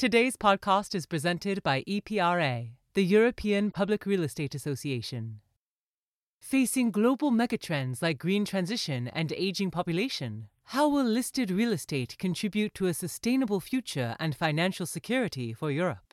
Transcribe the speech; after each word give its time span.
Today's 0.00 0.34
podcast 0.34 0.94
is 0.94 1.04
presented 1.04 1.62
by 1.62 1.82
EPRA, 1.82 2.70
the 2.94 3.04
European 3.04 3.70
Public 3.70 4.06
Real 4.06 4.22
Estate 4.22 4.54
Association. 4.54 5.40
Facing 6.40 6.90
global 6.90 7.30
megatrends 7.30 8.00
like 8.00 8.16
green 8.16 8.46
transition 8.46 9.08
and 9.08 9.30
aging 9.36 9.70
population, 9.70 10.48
how 10.68 10.88
will 10.88 11.04
listed 11.04 11.50
real 11.50 11.70
estate 11.70 12.16
contribute 12.18 12.72
to 12.76 12.86
a 12.86 12.94
sustainable 12.94 13.60
future 13.60 14.16
and 14.18 14.34
financial 14.34 14.86
security 14.86 15.52
for 15.52 15.70
Europe? 15.70 16.09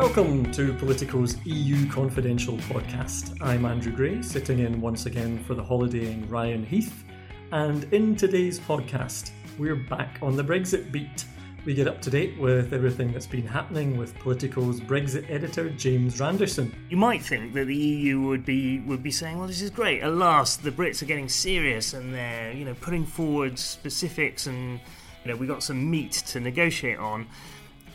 Welcome 0.00 0.52
to 0.52 0.72
Politico's 0.74 1.44
EU 1.44 1.90
Confidential 1.90 2.56
podcast. 2.56 3.36
I'm 3.40 3.64
Andrew 3.64 3.90
Gray, 3.90 4.22
sitting 4.22 4.60
in 4.60 4.80
once 4.80 5.06
again 5.06 5.42
for 5.42 5.54
the 5.54 5.62
holidaying 5.64 6.28
Ryan 6.28 6.64
Heath. 6.64 7.02
And 7.50 7.82
in 7.92 8.14
today's 8.14 8.60
podcast, 8.60 9.32
we're 9.58 9.74
back 9.74 10.20
on 10.22 10.36
the 10.36 10.44
Brexit 10.44 10.92
beat. 10.92 11.24
We 11.64 11.74
get 11.74 11.88
up 11.88 12.00
to 12.02 12.10
date 12.10 12.38
with 12.38 12.72
everything 12.72 13.12
that's 13.12 13.26
been 13.26 13.44
happening 13.44 13.96
with 13.96 14.16
Politico's 14.20 14.80
Brexit 14.80 15.28
editor 15.28 15.68
James 15.70 16.20
Randerson. 16.20 16.72
You 16.90 16.96
might 16.96 17.22
think 17.22 17.52
that 17.54 17.64
the 17.64 17.76
EU 17.76 18.20
would 18.20 18.44
be 18.44 18.78
would 18.78 19.02
be 19.02 19.10
saying, 19.10 19.36
"Well, 19.36 19.48
this 19.48 19.60
is 19.60 19.70
great. 19.70 20.02
At 20.02 20.12
last, 20.12 20.62
the 20.62 20.70
Brits 20.70 21.02
are 21.02 21.06
getting 21.06 21.28
serious 21.28 21.92
and 21.92 22.14
they're 22.14 22.52
you 22.52 22.64
know 22.64 22.74
putting 22.74 23.04
forward 23.04 23.58
specifics 23.58 24.46
and 24.46 24.78
you 25.24 25.32
know 25.32 25.36
we 25.36 25.48
got 25.48 25.64
some 25.64 25.90
meat 25.90 26.12
to 26.28 26.38
negotiate 26.38 26.98
on." 26.98 27.26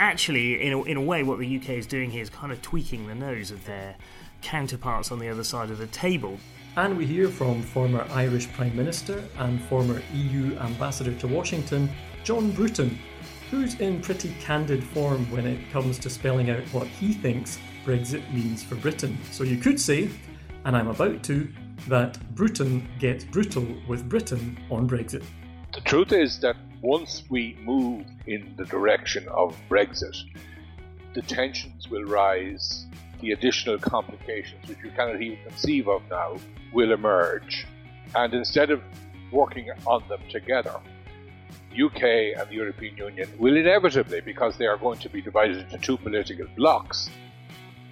Actually, 0.03 0.61
in 0.61 0.73
a, 0.73 0.83
in 0.83 0.97
a 0.97 1.01
way, 1.01 1.23
what 1.23 1.39
the 1.39 1.57
UK 1.57 1.69
is 1.69 1.87
doing 1.87 2.11
here 2.11 2.21
is 2.21 2.29
kind 2.29 2.51
of 2.51 2.61
tweaking 2.61 3.07
the 3.07 3.15
nose 3.15 3.51
of 3.51 3.65
their 3.65 3.95
counterparts 4.41 5.11
on 5.11 5.19
the 5.19 5.29
other 5.29 5.45
side 5.45 5.71
of 5.71 5.77
the 5.77 5.87
table. 5.87 6.37
And 6.75 6.97
we 6.97 7.05
hear 7.05 7.29
from 7.29 7.61
former 7.61 8.05
Irish 8.11 8.51
Prime 8.51 8.75
Minister 8.75 9.23
and 9.37 9.63
former 9.65 10.01
EU 10.13 10.57
Ambassador 10.57 11.13
to 11.19 11.27
Washington, 11.27 11.89
John 12.25 12.51
Bruton, 12.51 12.99
who's 13.49 13.75
in 13.75 14.01
pretty 14.01 14.35
candid 14.41 14.83
form 14.83 15.31
when 15.31 15.45
it 15.47 15.71
comes 15.71 15.97
to 15.99 16.09
spelling 16.09 16.49
out 16.49 16.63
what 16.73 16.87
he 16.87 17.13
thinks 17.13 17.57
Brexit 17.85 18.29
means 18.33 18.61
for 18.61 18.75
Britain. 18.75 19.17
So 19.31 19.45
you 19.45 19.57
could 19.57 19.79
say, 19.79 20.09
and 20.65 20.75
I'm 20.75 20.89
about 20.89 21.23
to, 21.23 21.47
that 21.87 22.19
Bruton 22.35 22.87
gets 22.99 23.23
brutal 23.23 23.65
with 23.87 24.09
Britain 24.09 24.59
on 24.69 24.89
Brexit. 24.89 25.23
The 25.73 25.81
truth 25.81 26.11
is 26.11 26.39
that 26.41 26.57
once 26.83 27.23
we 27.29 27.57
move 27.63 28.05
in 28.27 28.53
the 28.57 28.65
direction 28.65 29.25
of 29.29 29.57
Brexit, 29.69 30.17
the 31.15 31.21
tensions 31.21 31.89
will 31.89 32.03
rise, 32.03 32.85
the 33.21 33.31
additional 33.31 33.77
complications 33.77 34.67
which 34.67 34.77
you 34.83 34.91
cannot 34.91 35.21
even 35.21 35.39
conceive 35.47 35.87
of 35.87 36.01
now 36.09 36.35
will 36.73 36.91
emerge. 36.91 37.65
And 38.15 38.33
instead 38.33 38.69
of 38.69 38.81
working 39.31 39.69
on 39.87 40.03
them 40.09 40.19
together, 40.29 40.75
UK 41.71 42.03
and 42.37 42.49
the 42.49 42.55
European 42.55 42.97
Union 42.97 43.29
will 43.39 43.55
inevitably, 43.55 44.19
because 44.19 44.57
they 44.57 44.67
are 44.67 44.77
going 44.77 44.99
to 44.99 45.09
be 45.09 45.21
divided 45.21 45.57
into 45.57 45.77
two 45.77 45.95
political 45.97 46.47
blocs, 46.57 47.09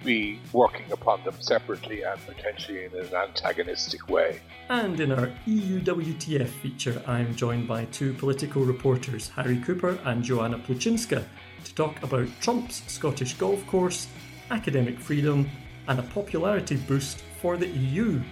be 0.04 0.38
working 0.52 0.90
upon 0.92 1.22
them 1.24 1.34
separately 1.40 2.02
and 2.02 2.20
potentially 2.26 2.84
in 2.84 2.94
an 2.94 3.14
antagonistic 3.14 4.08
way. 4.08 4.40
And 4.68 4.98
in 5.00 5.12
our 5.12 5.30
EU 5.46 5.80
WTF 5.80 6.48
feature, 6.48 7.02
I'm 7.06 7.34
joined 7.34 7.68
by 7.68 7.84
two 7.86 8.12
political 8.14 8.64
reporters, 8.64 9.28
Harry 9.30 9.58
Cooper 9.58 9.98
and 10.04 10.22
Joanna 10.22 10.58
Plucinska, 10.58 11.24
to 11.64 11.74
talk 11.74 12.02
about 12.02 12.28
Trump's 12.40 12.82
Scottish 12.86 13.34
golf 13.34 13.66
course, 13.66 14.08
academic 14.50 14.98
freedom, 14.98 15.48
and 15.88 15.98
a 15.98 16.02
popularity 16.02 16.76
boost 16.76 17.22
for 17.40 17.56
the 17.56 17.68
EU. 17.68 18.22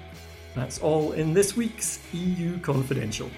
That's 0.55 0.79
all 0.79 1.13
in 1.13 1.33
this 1.33 1.57
week's 1.57 2.01
EU 2.13 2.59
Confidential. 2.61 3.31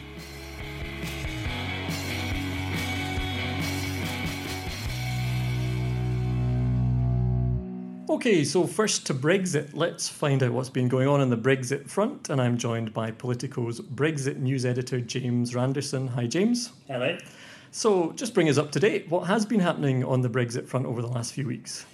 Okay, 8.13 8.45
so 8.45 8.67
first 8.67 9.07
to 9.07 9.15
Brexit. 9.15 9.71
Let's 9.73 10.07
find 10.07 10.43
out 10.43 10.53
what's 10.53 10.69
been 10.69 10.87
going 10.87 11.09
on 11.09 11.23
in 11.23 11.31
the 11.31 11.37
Brexit 11.37 11.89
front. 11.89 12.29
And 12.29 12.43
I'm 12.43 12.59
joined 12.59 12.93
by 12.93 13.11
Politico's 13.11 13.81
Brexit 13.81 14.37
news 14.37 14.67
editor, 14.67 15.01
James 15.01 15.55
Randerson. 15.55 16.11
Hi, 16.11 16.27
James. 16.27 16.73
Hello. 16.89 17.17
So, 17.71 18.13
just 18.13 18.35
bring 18.35 18.51
us 18.51 18.59
up 18.59 18.71
to 18.73 18.81
date. 18.81 19.09
What 19.09 19.23
has 19.29 19.47
been 19.47 19.61
happening 19.61 20.05
on 20.05 20.21
the 20.21 20.29
Brexit 20.29 20.69
front 20.69 20.85
over 20.85 21.01
the 21.01 21.09
last 21.09 21.33
few 21.33 21.47
weeks? 21.47 21.87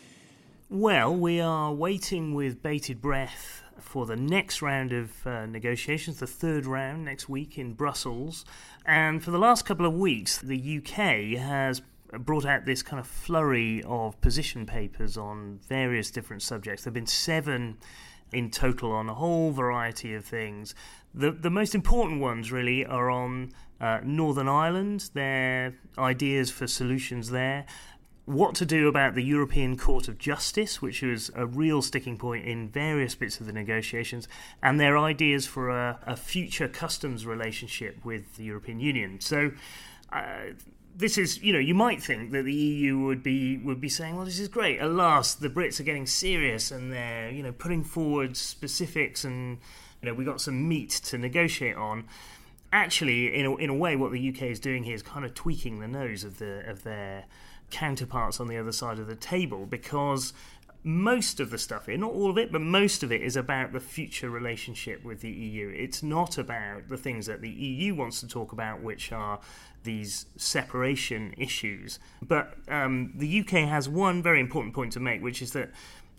Well, 0.68 1.14
we 1.14 1.38
are 1.40 1.72
waiting 1.72 2.34
with 2.34 2.64
bated 2.64 3.00
breath 3.00 3.62
for 3.78 4.04
the 4.04 4.16
next 4.16 4.60
round 4.60 4.92
of 4.92 5.24
uh, 5.24 5.46
negotiations, 5.46 6.18
the 6.18 6.26
third 6.26 6.66
round 6.66 7.04
next 7.04 7.28
week 7.28 7.56
in 7.56 7.74
Brussels. 7.74 8.44
And 8.84 9.22
for 9.22 9.30
the 9.30 9.38
last 9.38 9.64
couple 9.64 9.86
of 9.86 9.94
weeks, 9.94 10.38
the 10.38 10.78
UK 10.78 11.38
has 11.38 11.80
brought 12.12 12.44
out 12.44 12.64
this 12.64 12.82
kind 12.82 13.00
of 13.00 13.06
flurry 13.06 13.82
of 13.84 14.20
position 14.20 14.66
papers 14.66 15.16
on 15.16 15.60
various 15.68 16.10
different 16.10 16.42
subjects. 16.42 16.84
There 16.84 16.90
have 16.90 16.94
been 16.94 17.06
seven 17.06 17.78
in 18.32 18.50
total 18.50 18.92
on 18.92 19.08
a 19.08 19.14
whole 19.14 19.52
variety 19.52 20.14
of 20.14 20.24
things. 20.24 20.74
The 21.14 21.30
the 21.30 21.50
most 21.50 21.74
important 21.74 22.20
ones 22.20 22.52
really 22.52 22.84
are 22.84 23.10
on 23.10 23.52
uh, 23.80 24.00
Northern 24.04 24.48
Ireland, 24.48 25.10
their 25.14 25.74
ideas 25.96 26.50
for 26.50 26.66
solutions 26.66 27.30
there. 27.30 27.64
What 28.24 28.54
to 28.56 28.66
do 28.66 28.88
about 28.88 29.14
the 29.14 29.22
European 29.22 29.78
Court 29.78 30.06
of 30.06 30.18
Justice, 30.18 30.82
which 30.82 31.00
was 31.00 31.30
a 31.34 31.46
real 31.46 31.80
sticking 31.80 32.18
point 32.18 32.44
in 32.44 32.68
various 32.68 33.14
bits 33.14 33.40
of 33.40 33.46
the 33.46 33.54
negotiations, 33.54 34.28
and 34.62 34.78
their 34.78 34.98
ideas 34.98 35.46
for 35.46 35.70
a, 35.70 35.98
a 36.06 36.14
future 36.14 36.68
customs 36.68 37.24
relationship 37.24 38.04
with 38.04 38.36
the 38.36 38.44
European 38.44 38.80
Union. 38.80 39.18
So, 39.20 39.52
uh, 40.12 40.52
this 40.98 41.16
is, 41.16 41.40
you 41.40 41.52
know, 41.52 41.60
you 41.60 41.74
might 41.74 42.02
think 42.02 42.32
that 42.32 42.44
the 42.44 42.52
EU 42.52 42.98
would 42.98 43.22
be 43.22 43.56
would 43.58 43.80
be 43.80 43.88
saying, 43.88 44.16
well, 44.16 44.24
this 44.24 44.40
is 44.40 44.48
great. 44.48 44.80
At 44.80 44.90
last, 44.90 45.40
the 45.40 45.48
Brits 45.48 45.78
are 45.78 45.84
getting 45.84 46.06
serious 46.06 46.72
and 46.72 46.92
they're, 46.92 47.30
you 47.30 47.42
know, 47.42 47.52
putting 47.52 47.84
forward 47.84 48.36
specifics 48.36 49.24
and, 49.24 49.58
you 50.02 50.08
know, 50.08 50.14
we 50.14 50.24
got 50.24 50.40
some 50.40 50.68
meat 50.68 50.90
to 50.90 51.16
negotiate 51.16 51.76
on. 51.76 52.04
Actually, 52.72 53.32
in 53.32 53.46
a, 53.46 53.56
in 53.56 53.70
a 53.70 53.74
way, 53.74 53.94
what 53.94 54.10
the 54.10 54.28
UK 54.28 54.42
is 54.42 54.58
doing 54.58 54.82
here 54.82 54.94
is 54.94 55.02
kind 55.02 55.24
of 55.24 55.34
tweaking 55.34 55.78
the 55.78 55.88
nose 55.88 56.24
of 56.24 56.38
the 56.38 56.68
of 56.68 56.82
their 56.82 57.24
counterparts 57.70 58.40
on 58.40 58.48
the 58.48 58.56
other 58.56 58.72
side 58.72 58.98
of 58.98 59.06
the 59.06 59.14
table 59.14 59.66
because 59.66 60.32
most 60.84 61.40
of 61.40 61.50
the 61.50 61.58
stuff 61.58 61.86
here, 61.86 61.98
not 61.98 62.12
all 62.12 62.30
of 62.30 62.38
it, 62.38 62.52
but 62.52 62.60
most 62.60 63.02
of 63.02 63.10
it 63.10 63.20
is 63.20 63.36
about 63.36 63.72
the 63.72 63.80
future 63.80 64.30
relationship 64.30 65.04
with 65.04 65.20
the 65.20 65.30
EU. 65.30 65.68
It's 65.68 66.02
not 66.02 66.38
about 66.38 66.88
the 66.88 66.96
things 66.96 67.26
that 67.26 67.40
the 67.40 67.50
EU 67.50 67.94
wants 67.94 68.20
to 68.20 68.28
talk 68.28 68.52
about, 68.52 68.82
which 68.82 69.12
are 69.12 69.40
these 69.84 70.26
separation 70.36 71.34
issues. 71.36 71.98
But 72.22 72.54
um, 72.68 73.12
the 73.14 73.40
UK 73.40 73.68
has 73.68 73.88
one 73.88 74.22
very 74.22 74.40
important 74.40 74.74
point 74.74 74.92
to 74.92 75.00
make, 75.00 75.22
which 75.22 75.42
is 75.42 75.52
that 75.52 75.70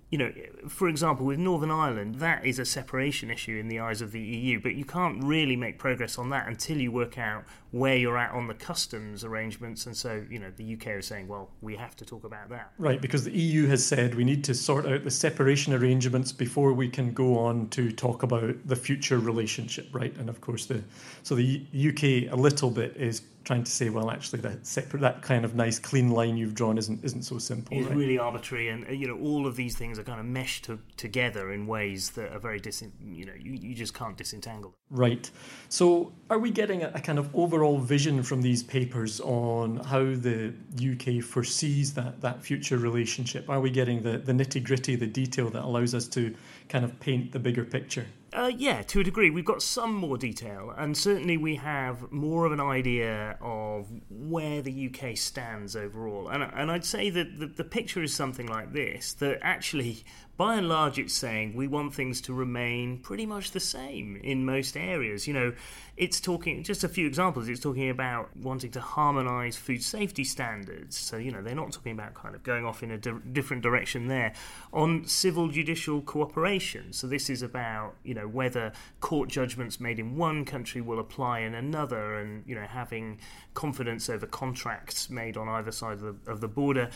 you 0.09 0.17
know, 0.17 0.33
for 0.67 0.89
example, 0.89 1.25
with 1.25 1.37
Northern 1.37 1.69
Ireland, 1.69 2.15
that 2.15 2.43
is 2.43 2.57
a 2.57 2.65
separation 2.65 3.29
issue 3.29 3.57
in 3.57 3.67
the 3.67 3.79
eyes 3.79 4.01
of 4.01 4.11
the 4.11 4.19
EU, 4.19 4.59
but 4.59 4.73
you 4.73 4.83
can't 4.83 5.23
really 5.23 5.55
make 5.55 5.77
progress 5.77 6.17
on 6.17 6.31
that 6.31 6.47
until 6.47 6.77
you 6.77 6.91
work 6.91 7.19
out 7.19 7.43
where 7.71 7.95
you're 7.95 8.17
at 8.17 8.31
on 8.31 8.47
the 8.47 8.53
customs 8.53 9.23
arrangements. 9.23 9.85
And 9.85 9.95
so, 9.95 10.23
you 10.29 10.39
know, 10.39 10.51
the 10.55 10.73
UK 10.73 10.87
is 10.99 11.07
saying, 11.07 11.27
well, 11.27 11.51
we 11.61 11.75
have 11.75 11.95
to 11.97 12.05
talk 12.05 12.23
about 12.23 12.49
that. 12.49 12.71
Right, 12.77 13.01
because 13.01 13.23
the 13.23 13.31
EU 13.31 13.67
has 13.67 13.85
said 13.85 14.15
we 14.15 14.23
need 14.23 14.43
to 14.45 14.55
sort 14.55 14.87
out 14.87 15.03
the 15.03 15.11
separation 15.11 15.73
arrangements 15.73 16.31
before 16.31 16.73
we 16.73 16.89
can 16.89 17.13
go 17.13 17.37
on 17.37 17.69
to 17.69 17.91
talk 17.91 18.23
about 18.23 18.55
the 18.65 18.75
future 18.75 19.19
relationship, 19.19 19.87
right? 19.93 20.15
And 20.17 20.29
of 20.29 20.41
course, 20.41 20.65
the 20.65 20.81
so 21.23 21.35
the 21.35 21.65
UK 21.73 22.33
a 22.33 22.35
little 22.35 22.71
bit 22.71 22.95
is 22.97 23.21
trying 23.49 23.63
to 23.63 23.71
say, 23.71 23.89
well, 23.89 24.11
actually, 24.11 24.39
that 24.41 24.65
separate, 24.65 24.99
that 24.99 25.23
kind 25.23 25.43
of 25.43 25.55
nice 25.55 25.79
clean 25.79 26.11
line 26.11 26.37
you've 26.37 26.53
drawn 26.53 26.77
isn't 26.77 27.03
isn't 27.03 27.23
so 27.23 27.39
simple. 27.39 27.77
It's 27.77 27.87
right? 27.87 27.97
really 27.97 28.19
arbitrary, 28.19 28.69
and 28.69 28.85
you 28.89 29.07
know 29.07 29.17
all 29.17 29.47
of 29.47 29.55
these 29.55 29.75
things 29.75 29.97
are 29.97 30.03
kind 30.03 30.19
of 30.19 30.25
meshed 30.25 30.65
to, 30.65 30.79
together 30.97 31.51
in 31.51 31.65
ways 31.65 32.11
that 32.11 32.31
are 32.31 32.39
very 32.39 32.59
dis. 32.59 32.83
You 33.03 33.25
know, 33.25 33.33
you, 33.39 33.53
you 33.53 33.73
just 33.73 33.93
can't 33.93 34.15
disentangle. 34.15 34.75
Right. 34.91 35.29
So, 35.69 36.13
are 36.29 36.39
we 36.39 36.51
getting 36.51 36.83
a, 36.83 36.91
a 36.93 36.99
kind 36.99 37.17
of 37.17 37.33
overall 37.59 37.77
vision 37.77 38.23
from 38.23 38.41
these 38.41 38.63
papers 38.63 39.19
on 39.19 39.75
how 39.77 39.99
the 39.99 40.53
UK 40.77 41.21
foresees 41.21 41.93
that 41.93 42.21
that 42.21 42.41
future 42.41 42.77
relationship? 42.77 43.49
Are 43.49 43.59
we 43.59 43.69
getting 43.69 44.01
the 44.01 44.17
the 44.17 44.31
nitty 44.31 44.63
gritty, 44.63 44.95
the 44.95 45.07
detail 45.07 45.49
that 45.49 45.63
allows 45.63 45.93
us 45.93 46.07
to 46.09 46.33
kind 46.69 46.85
of 46.85 46.97
paint 47.01 47.33
the 47.33 47.39
bigger 47.39 47.65
picture? 47.65 48.05
Uh, 48.31 48.49
yeah, 48.55 48.81
to 48.83 49.01
a 49.01 49.03
degree. 49.03 49.29
We've 49.29 49.43
got 49.43 49.61
some 49.61 49.93
more 49.93 50.17
detail, 50.17 50.73
and 50.77 50.95
certainly 50.95 51.35
we 51.35 51.55
have 51.55 52.09
more 52.11 52.45
of 52.45 52.53
an 52.53 52.61
idea 52.61 53.37
of 53.41 53.87
where 54.09 54.61
the 54.61 54.89
UK 54.89 55.17
stands 55.17 55.75
overall. 55.75 56.29
And, 56.29 56.43
and 56.43 56.71
I'd 56.71 56.85
say 56.85 57.09
that 57.09 57.39
the, 57.39 57.47
the 57.47 57.63
picture 57.63 58.03
is 58.03 58.13
something 58.13 58.47
like 58.47 58.71
this 58.71 59.13
that 59.13 59.39
actually 59.41 60.03
by 60.39 60.55
and 60.55 60.69
large, 60.69 60.97
it's 60.97 61.13
saying 61.13 61.53
we 61.53 61.67
want 61.67 61.93
things 61.93 62.21
to 62.21 62.33
remain 62.33 62.99
pretty 62.99 63.25
much 63.25 63.51
the 63.51 63.59
same 63.59 64.15
in 64.23 64.45
most 64.45 64.77
areas. 64.77 65.27
You 65.27 65.33
know, 65.33 65.53
it's 65.97 66.21
talking, 66.21 66.63
just 66.63 66.81
a 66.81 66.87
few 66.87 67.05
examples, 67.05 67.49
it's 67.49 67.59
talking 67.59 67.89
about 67.89 68.29
wanting 68.37 68.71
to 68.71 68.79
harmonise 68.79 69.57
food 69.57 69.83
safety 69.83 70.23
standards. 70.23 70.97
So, 70.97 71.17
you 71.17 71.29
know, 71.29 71.41
they're 71.41 71.55
not 71.55 71.73
talking 71.73 71.91
about 71.91 72.13
kind 72.13 72.35
of 72.35 72.43
going 72.43 72.63
off 72.63 72.81
in 72.83 72.91
a 72.91 72.97
di- 72.97 73.19
different 73.33 73.63
direction 73.63 74.07
there. 74.07 74.31
On 74.71 75.03
civil 75.03 75.49
judicial 75.49 75.99
cooperation, 75.99 76.93
so 76.93 77.05
this 77.05 77.29
is 77.29 77.41
about, 77.41 77.95
you 78.05 78.13
know, 78.13 78.29
whether 78.29 78.71
court 79.01 79.27
judgments 79.27 79.81
made 79.81 79.99
in 79.99 80.15
one 80.15 80.45
country 80.45 80.79
will 80.79 80.99
apply 80.99 81.39
in 81.39 81.53
another 81.53 82.15
and, 82.15 82.45
you 82.47 82.55
know, 82.55 82.65
having 82.65 83.19
confidence 83.55 84.09
over 84.09 84.25
contracts 84.25 85.09
made 85.09 85.35
on 85.35 85.49
either 85.49 85.73
side 85.73 85.95
of 85.95 85.99
the, 85.99 86.31
of 86.31 86.39
the 86.39 86.47
border 86.47 86.89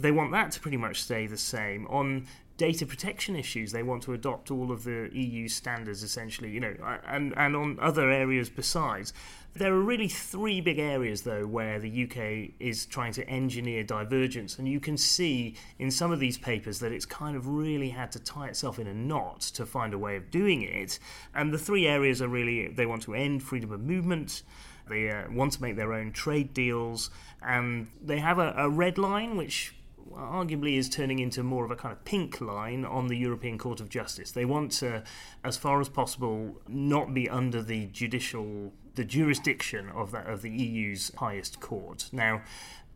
they 0.00 0.12
want 0.12 0.30
that 0.32 0.52
to 0.52 0.60
pretty 0.60 0.76
much 0.76 1.02
stay 1.02 1.26
the 1.26 1.36
same. 1.36 1.86
On 1.88 2.26
data 2.58 2.84
protection 2.84 3.36
issues. 3.36 3.72
They 3.72 3.84
want 3.84 4.02
to 4.02 4.12
adopt 4.12 4.50
all 4.50 4.70
of 4.70 4.84
the 4.84 5.08
EU 5.12 5.48
standards, 5.48 6.02
essentially, 6.02 6.50
you 6.50 6.60
know, 6.60 6.74
and, 7.06 7.32
and 7.36 7.56
on 7.56 7.78
other 7.80 8.10
areas 8.10 8.50
besides. 8.50 9.14
There 9.54 9.72
are 9.72 9.80
really 9.80 10.08
three 10.08 10.60
big 10.60 10.78
areas, 10.78 11.22
though, 11.22 11.46
where 11.46 11.78
the 11.78 12.04
UK 12.04 12.54
is 12.60 12.84
trying 12.84 13.12
to 13.14 13.26
engineer 13.28 13.82
divergence, 13.82 14.58
and 14.58 14.68
you 14.68 14.78
can 14.78 14.96
see 14.96 15.54
in 15.78 15.90
some 15.90 16.12
of 16.12 16.20
these 16.20 16.36
papers 16.36 16.80
that 16.80 16.92
it's 16.92 17.06
kind 17.06 17.36
of 17.36 17.48
really 17.48 17.88
had 17.88 18.12
to 18.12 18.20
tie 18.20 18.48
itself 18.48 18.78
in 18.78 18.86
a 18.86 18.94
knot 18.94 19.40
to 19.40 19.64
find 19.64 19.94
a 19.94 19.98
way 19.98 20.16
of 20.16 20.30
doing 20.30 20.62
it. 20.62 20.98
And 21.34 21.52
the 21.52 21.58
three 21.58 21.86
areas 21.86 22.20
are 22.20 22.28
really 22.28 22.68
they 22.68 22.86
want 22.86 23.02
to 23.04 23.14
end 23.14 23.42
freedom 23.42 23.72
of 23.72 23.80
movement, 23.80 24.42
they 24.88 25.10
uh, 25.10 25.30
want 25.30 25.52
to 25.54 25.62
make 25.62 25.76
their 25.76 25.92
own 25.92 26.12
trade 26.12 26.52
deals, 26.52 27.10
and 27.42 27.88
they 28.04 28.18
have 28.18 28.38
a, 28.38 28.54
a 28.56 28.68
red 28.68 28.98
line 28.98 29.36
which 29.36 29.74
arguably 30.14 30.76
is 30.76 30.88
turning 30.88 31.18
into 31.18 31.42
more 31.42 31.64
of 31.64 31.70
a 31.70 31.76
kind 31.76 31.92
of 31.92 32.04
pink 32.04 32.40
line 32.40 32.84
on 32.84 33.08
the 33.08 33.16
European 33.16 33.58
Court 33.58 33.80
of 33.80 33.88
Justice. 33.88 34.30
They 34.30 34.44
want 34.44 34.72
to, 34.72 35.02
as 35.44 35.56
far 35.56 35.80
as 35.80 35.88
possible, 35.88 36.60
not 36.66 37.14
be 37.14 37.28
under 37.28 37.62
the 37.62 37.86
judicial 37.86 38.72
the 38.94 39.04
jurisdiction 39.04 39.88
of 39.90 40.10
that 40.10 40.26
of 40.26 40.42
the 40.42 40.50
EU's 40.50 41.12
highest 41.18 41.60
court. 41.60 42.08
Now, 42.12 42.42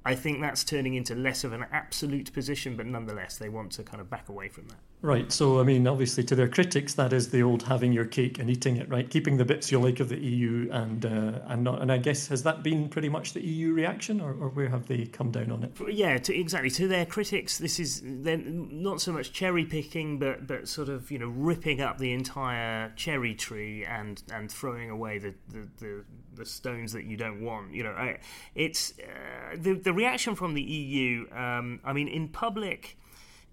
I 0.05 0.17
think 0.17 0.41
that's 0.41 0.65
turning 0.65 0.95
into 0.95 1.15
less 1.15 1.45
of 1.45 1.53
an 1.53 1.65
absolute 1.71 2.33
position, 2.33 2.77
but 2.77 2.87
nonetheless, 2.87 3.37
they 3.37 3.49
want 3.49 3.71
to 3.73 3.85
kind 3.85 4.01
of 4.01 4.11
back 4.11 4.29
away 4.29 4.49
from 4.49 4.67
that. 4.69 4.81
Right. 5.03 5.33
So, 5.33 5.59
I 5.59 5.65
mean, 5.65 5.89
obviously, 5.89 6.23
to 6.23 6.37
their 6.37 6.47
critics, 6.47 6.95
that 6.95 7.13
is 7.13 7.31
the 7.31 7.43
old 7.43 7.65
having 7.65 7.93
your 7.93 8.05
cake 8.05 8.39
and 8.39 8.49
eating 8.49 8.77
it, 8.77 8.89
right? 8.89 9.11
Keeping 9.11 9.37
the 9.37 9.45
bits 9.45 9.73
you 9.73 9.81
like 9.81 9.99
of 9.99 10.09
the 10.09 10.17
EU, 10.17 10.69
and 10.71 11.05
uh, 11.05 11.41
and 11.47 11.65
not. 11.65 11.83
And 11.83 11.91
I 11.91 11.99
guess 11.99 12.29
has 12.29 12.45
that 12.45 12.63
been 12.63 12.89
pretty 12.89 13.09
much 13.09 13.33
the 13.33 13.45
EU 13.45 13.73
reaction, 13.73 14.21
or, 14.21 14.31
or 14.31 14.49
where 14.51 14.69
have 14.69 14.87
they 14.87 15.07
come 15.07 15.33
down 15.33 15.51
on 15.51 15.65
it? 15.65 15.73
Yeah, 15.89 16.19
to, 16.19 16.39
exactly. 16.39 16.71
To 16.71 16.87
their 16.87 17.05
critics, 17.05 17.59
this 17.59 17.81
is 17.81 18.01
then 18.05 18.69
not 18.71 19.01
so 19.01 19.13
much 19.13 19.33
cherry 19.33 19.65
picking, 19.65 20.21
but 20.21 20.47
but 20.47 20.69
sort 20.69 20.89
of 20.89 21.11
you 21.11 21.19
know 21.19 21.29
ripping 21.29 21.81
up 21.81 21.99
the 21.99 22.13
entire 22.13 22.93
cherry 22.95 23.35
tree 23.35 23.85
and 23.85 24.23
and 24.33 24.53
throwing 24.53 24.89
away 24.89 25.19
the 25.19 25.35
the, 25.49 25.69
the, 25.79 26.05
the 26.35 26.47
stones 26.47 26.93
that 26.93 27.07
you 27.07 27.17
don't 27.17 27.43
want. 27.43 27.75
You 27.75 27.83
know, 27.83 28.15
it's 28.55 28.95
uh, 29.01 29.57
the 29.57 29.75
the 29.75 29.93
reaction 29.93 30.37
from 30.37 30.55
the 30.55 30.63
EU. 30.63 31.27
Um, 31.33 31.81
I 31.85 31.93
mean, 31.93 32.07
in 32.07 32.29
public 32.29 32.99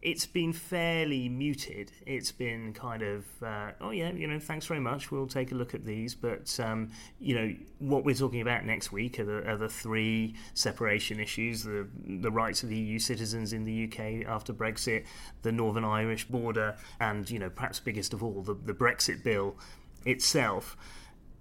it's 0.02 0.26
been 0.26 0.54
fairly 0.54 1.28
muted. 1.28 1.92
It's 2.06 2.32
been 2.32 2.74
kind 2.74 3.02
of, 3.02 3.26
uh, 3.44 3.72
oh 3.82 3.92
yeah, 3.92 4.12
you 4.12 4.28
know, 4.28 4.40
thanks 4.40 4.66
very 4.66 4.80
much. 4.80 5.12
We'll 5.12 5.28
take 5.28 5.52
a 5.52 5.56
look 5.56 5.76
at 5.76 5.86
these. 5.86 6.16
But 6.16 6.58
um, 6.60 6.92
you 7.20 7.36
know, 7.36 7.56
what 7.80 8.06
we're 8.06 8.16
talking 8.16 8.40
about 8.40 8.66
next 8.66 8.94
week 8.94 9.20
are 9.20 9.26
the, 9.26 9.50
are 9.50 9.58
the, 9.58 9.68
three 9.68 10.36
separation 10.54 11.20
issues: 11.20 11.64
the 11.64 11.88
the 12.06 12.32
rights 12.32 12.64
of 12.64 12.72
EU 12.72 12.98
citizens 12.98 13.52
in 13.52 13.66
the 13.66 13.86
UK 13.86 14.26
after 14.28 14.54
Brexit, 14.54 15.06
the 15.42 15.52
Northern 15.52 15.84
Irish 15.84 16.26
border, 16.28 16.78
and 17.02 17.30
you 17.30 17.40
know, 17.40 17.50
perhaps 17.50 17.80
biggest 17.82 18.14
of 18.14 18.24
all, 18.24 18.42
the, 18.42 18.54
the 18.54 18.74
Brexit 18.74 19.24
bill 19.24 19.58
itself. 20.06 20.78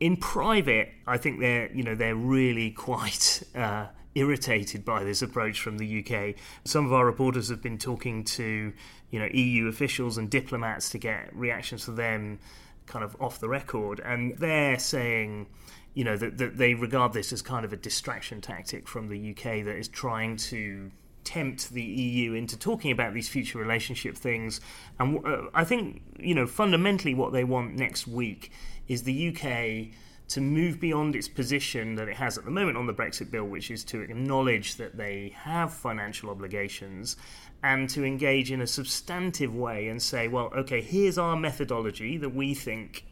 In 0.01 0.17
private, 0.17 0.91
I 1.07 1.17
think 1.17 1.39
they're 1.39 1.71
you 1.73 1.85
know 1.85 1.95
they're 1.95 2.17
really 2.17 2.71
quite. 2.89 3.45
Uh, 3.55 3.87
irritated 4.19 4.85
by 4.85 5.05
this 5.05 5.23
approach 5.23 5.61
from 5.61 5.79
the 5.79 6.05
UK. 6.05 6.35
Some 6.65 6.85
of 6.87 6.93
our 6.93 7.07
reporters 7.07 7.49
have 7.49 7.63
been 7.63 7.79
talking 7.79 8.25
to, 8.25 8.73
you 9.11 9.19
know, 9.19 9.29
EU 9.33 9.69
officials 9.69 10.19
and 10.19 10.29
diplomats 10.29 10.91
to 10.91 10.99
get 10.99 11.35
reactions 11.35 11.85
from 11.85 11.97
them 11.97 12.39
kind 12.87 13.05
of 13.05 13.17
off 13.21 13.39
the 13.39 13.49
record, 13.49 14.01
and 14.01 14.37
they're 14.39 14.79
saying, 14.79 15.47
you 15.95 16.05
know, 16.05 16.17
that, 16.17 16.39
that 16.39 16.57
they 16.59 16.75
regard 16.75 17.13
this 17.13 17.33
as 17.33 17.43
kind 17.43 17.65
of 17.65 17.73
a 17.73 17.77
distraction 17.77 18.41
tactic 18.41 18.89
from 18.89 19.09
the 19.09 19.31
UK 19.31 19.65
that 19.65 19.77
is 19.77 19.89
trying 19.89 20.37
to 20.37 20.91
tempt 21.25 21.71
the 21.71 21.83
EU 21.83 22.33
into 22.33 22.59
talking 22.59 22.91
about 22.91 23.13
these 23.13 23.29
future 23.29 23.59
relationship 23.59 24.17
things. 24.17 24.61
And 24.99 25.25
uh, 25.27 25.43
I 25.53 25.65
think, 25.65 26.03
you 26.19 26.35
know, 26.35 26.47
fundamentally 26.47 27.15
what 27.15 27.33
they 27.33 27.45
want 27.45 27.75
next 27.75 28.07
week 28.07 28.51
is 28.87 29.03
the 29.03 29.29
UK 29.29 29.95
to 30.29 30.41
move 30.41 30.79
beyond 30.79 31.17
its 31.17 31.27
position 31.29 31.95
that 31.95 32.09
it 32.09 32.17
has 32.17 32.37
at 32.37 32.45
the 32.45 32.51
moment 32.51 32.77
on 32.77 32.87
the 32.87 32.93
Brexit 32.93 33.31
bill, 33.31 33.45
which 33.45 33.71
is 33.71 33.83
to 33.85 34.03
acknowledge 34.03 34.77
that 34.77 34.97
they 34.97 35.33
have 35.35 35.73
financial 35.73 36.31
obligations 36.31 37.17
and 37.63 37.89
to 37.91 38.05
engage 38.05 38.53
in 38.53 38.61
a 38.61 38.67
substantive 38.67 39.55
way 39.55 39.89
and 39.89 40.01
say, 40.01 40.29
well, 40.29 40.51
okay, 40.55 40.81
here's 40.81 41.19
our 41.19 41.35
methodology 41.35 42.19
that 42.19 42.35
we 42.35 42.55
think 42.55 43.05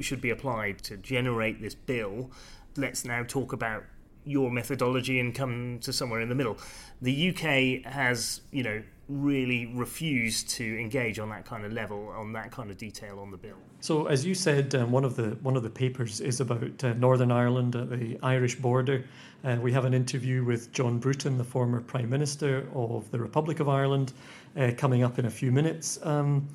should 0.00 0.20
be 0.20 0.30
applied 0.30 0.78
to 0.84 0.96
generate 0.98 1.60
this 1.60 1.74
bill. 1.74 2.30
Let's 2.76 3.04
now 3.04 3.24
talk 3.24 3.52
about 3.52 3.84
your 4.24 4.50
methodology 4.50 5.18
and 5.18 5.34
come 5.34 5.78
to 5.80 5.92
somewhere 5.92 6.20
in 6.20 6.28
the 6.28 6.34
middle. 6.34 6.58
The 7.00 7.30
UK 7.30 7.90
has, 7.90 8.42
you 8.52 8.62
know, 8.62 8.82
really 9.10 9.66
refuse 9.66 10.42
to 10.44 10.80
engage 10.80 11.18
on 11.18 11.28
that 11.30 11.44
kind 11.44 11.64
of 11.64 11.72
level, 11.72 12.08
on 12.16 12.32
that 12.32 12.50
kind 12.50 12.70
of 12.70 12.78
detail 12.78 13.18
on 13.18 13.30
the 13.30 13.36
bill. 13.36 13.56
So, 13.80 14.06
as 14.06 14.24
you 14.24 14.34
said, 14.34 14.74
um, 14.74 14.92
one 14.92 15.04
of 15.04 15.16
the 15.16 15.30
one 15.42 15.56
of 15.56 15.62
the 15.62 15.70
papers 15.70 16.20
is 16.20 16.40
about 16.40 16.84
uh, 16.84 16.92
Northern 16.94 17.32
Ireland 17.32 17.74
at 17.76 17.90
the 17.90 18.18
Irish 18.22 18.56
border. 18.56 19.04
Uh, 19.44 19.56
we 19.60 19.72
have 19.72 19.84
an 19.84 19.94
interview 19.94 20.44
with 20.44 20.72
John 20.72 20.98
Bruton, 20.98 21.38
the 21.38 21.44
former 21.44 21.80
Prime 21.80 22.10
Minister 22.10 22.66
of 22.74 23.10
the 23.10 23.18
Republic 23.18 23.58
of 23.60 23.68
Ireland, 23.68 24.12
uh, 24.56 24.70
coming 24.76 25.02
up 25.02 25.18
in 25.18 25.26
a 25.26 25.30
few 25.30 25.50
minutes. 25.50 25.98
Um, 26.02 26.46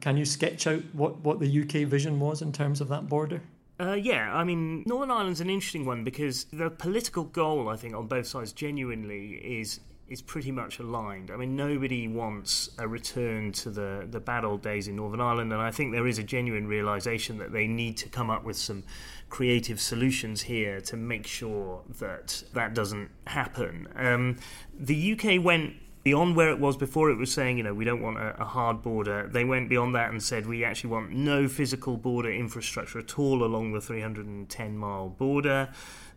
can 0.00 0.16
you 0.16 0.24
sketch 0.24 0.66
out 0.66 0.82
what, 0.92 1.18
what 1.20 1.40
the 1.40 1.62
UK 1.62 1.88
vision 1.88 2.20
was 2.20 2.42
in 2.42 2.52
terms 2.52 2.80
of 2.80 2.88
that 2.88 3.08
border? 3.08 3.40
Uh, 3.78 3.92
yeah, 3.92 4.34
I 4.34 4.44
mean, 4.44 4.84
Northern 4.86 5.10
Ireland's 5.10 5.40
an 5.40 5.50
interesting 5.50 5.84
one 5.84 6.02
because 6.02 6.44
the 6.44 6.70
political 6.70 7.24
goal, 7.24 7.68
I 7.68 7.76
think, 7.76 7.94
on 7.94 8.06
both 8.06 8.26
sides 8.26 8.52
genuinely 8.52 9.32
is 9.32 9.80
is 10.08 10.22
pretty 10.22 10.52
much 10.52 10.78
aligned. 10.78 11.30
I 11.30 11.36
mean, 11.36 11.56
nobody 11.56 12.06
wants 12.06 12.70
a 12.78 12.86
return 12.86 13.50
to 13.52 13.70
the, 13.70 14.06
the 14.08 14.20
bad 14.20 14.44
old 14.44 14.62
days 14.62 14.86
in 14.86 14.96
Northern 14.96 15.20
Ireland, 15.20 15.52
and 15.52 15.60
I 15.60 15.70
think 15.70 15.92
there 15.92 16.06
is 16.06 16.18
a 16.18 16.22
genuine 16.22 16.68
realization 16.68 17.38
that 17.38 17.52
they 17.52 17.66
need 17.66 17.96
to 17.98 18.08
come 18.08 18.30
up 18.30 18.44
with 18.44 18.56
some 18.56 18.84
creative 19.28 19.80
solutions 19.80 20.42
here 20.42 20.80
to 20.82 20.96
make 20.96 21.26
sure 21.26 21.82
that 21.98 22.44
that 22.52 22.74
doesn't 22.74 23.10
happen. 23.26 23.88
Um, 23.96 24.38
the 24.78 25.12
UK 25.12 25.42
went 25.42 25.74
beyond 26.06 26.36
where 26.36 26.50
it 26.50 26.60
was 26.60 26.76
before. 26.76 27.10
It 27.10 27.18
was 27.18 27.32
saying, 27.32 27.58
you 27.58 27.64
know, 27.64 27.74
we 27.74 27.84
don't 27.84 28.00
want 28.00 28.16
a, 28.16 28.40
a 28.40 28.44
hard 28.44 28.80
border. 28.80 29.26
They 29.26 29.44
went 29.44 29.68
beyond 29.68 29.96
that 29.96 30.12
and 30.12 30.22
said 30.22 30.46
we 30.46 30.62
actually 30.62 30.90
want 30.90 31.10
no 31.10 31.48
physical 31.48 31.96
border 31.96 32.30
infrastructure 32.30 33.00
at 33.00 33.18
all 33.18 33.42
along 33.42 33.72
the 33.72 33.80
310 33.80 34.78
mile 34.78 35.08
border. 35.08 35.68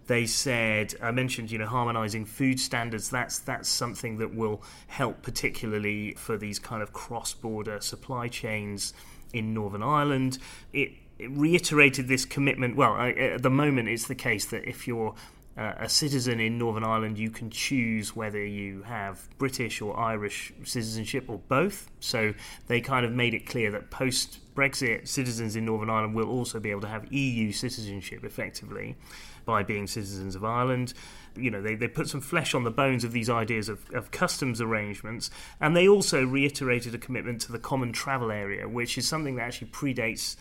They 0.10 0.26
said, 0.26 0.96
I 1.04 1.12
mentioned, 1.12 1.52
you 1.52 1.60
know, 1.60 1.68
harmonising 1.68 2.26
food 2.26 2.60
standards. 2.60 3.12
That's 3.12 3.38
that's 3.38 3.70
something 3.70 4.18
that 4.18 4.34
will 4.34 4.64
help, 4.88 5.22
particularly 5.22 6.16
for 6.16 6.36
these 6.36 6.58
kind 6.58 6.82
of 6.82 6.94
cross-border 6.94 7.80
supply 7.82 8.28
chains 8.28 8.96
in 9.34 9.54
Northern 9.54 9.84
Ireland. 9.84 10.40
It, 10.74 10.94
it 11.20 11.30
reiterated 11.30 12.08
this 12.08 12.26
commitment. 12.26 12.76
Well, 12.76 12.96
at 13.00 13.44
the 13.44 13.52
moment, 13.52 13.88
it's 13.88 14.08
the 14.08 14.16
case 14.16 14.48
that 14.48 14.68
if 14.68 14.88
you're 14.88 15.14
a 15.56 15.88
citizen 15.90 16.40
in 16.40 16.58
Northern 16.58 16.86
Ireland, 16.86 17.20
you 17.20 17.30
can 17.30 17.52
choose 17.52 18.16
whether 18.16 18.44
you 18.44 18.82
have 18.84 19.28
British 19.38 19.80
or 19.80 20.00
Irish 20.00 20.54
citizenship 20.64 21.26
or 21.28 21.38
both. 21.50 21.92
So 22.00 22.34
they 22.66 22.82
kind 22.82 23.06
of 23.06 23.12
made 23.12 23.36
it 23.36 23.46
clear 23.46 23.70
that 23.72 23.92
post 23.92 24.40
Brexit, 24.56 25.08
citizens 25.08 25.56
in 25.56 25.66
Northern 25.66 25.90
Ireland 25.90 26.16
will 26.16 26.30
also 26.30 26.60
be 26.60 26.72
able 26.72 26.82
to 26.82 26.88
have 26.88 27.12
EU 27.12 27.52
citizenship 27.52 28.24
effectively 28.24 28.96
by 29.50 29.64
being 29.64 29.88
citizens 29.88 30.36
of 30.36 30.46
Ireland. 30.46 30.94
You 31.36 31.50
know, 31.50 31.60
they, 31.60 31.74
they 31.74 31.88
put 31.88 32.08
some 32.08 32.22
flesh 32.22 32.54
on 32.54 32.66
the 32.66 32.70
bones 32.70 33.04
of 33.04 33.14
these 33.14 33.32
ideas 33.32 33.68
of, 33.68 33.80
of 33.96 34.12
customs 34.12 34.62
arrangements, 34.62 35.32
and 35.60 35.76
they 35.76 35.88
also 35.88 36.24
reiterated 36.24 36.94
a 36.94 37.00
commitment 37.00 37.42
to 37.42 37.52
the 37.52 37.58
common 37.58 37.92
travel 37.92 38.32
area, 38.32 38.70
which 38.70 38.96
is 38.96 39.08
something 39.08 39.38
that 39.38 39.42
actually 39.42 39.70
predates 39.72 40.36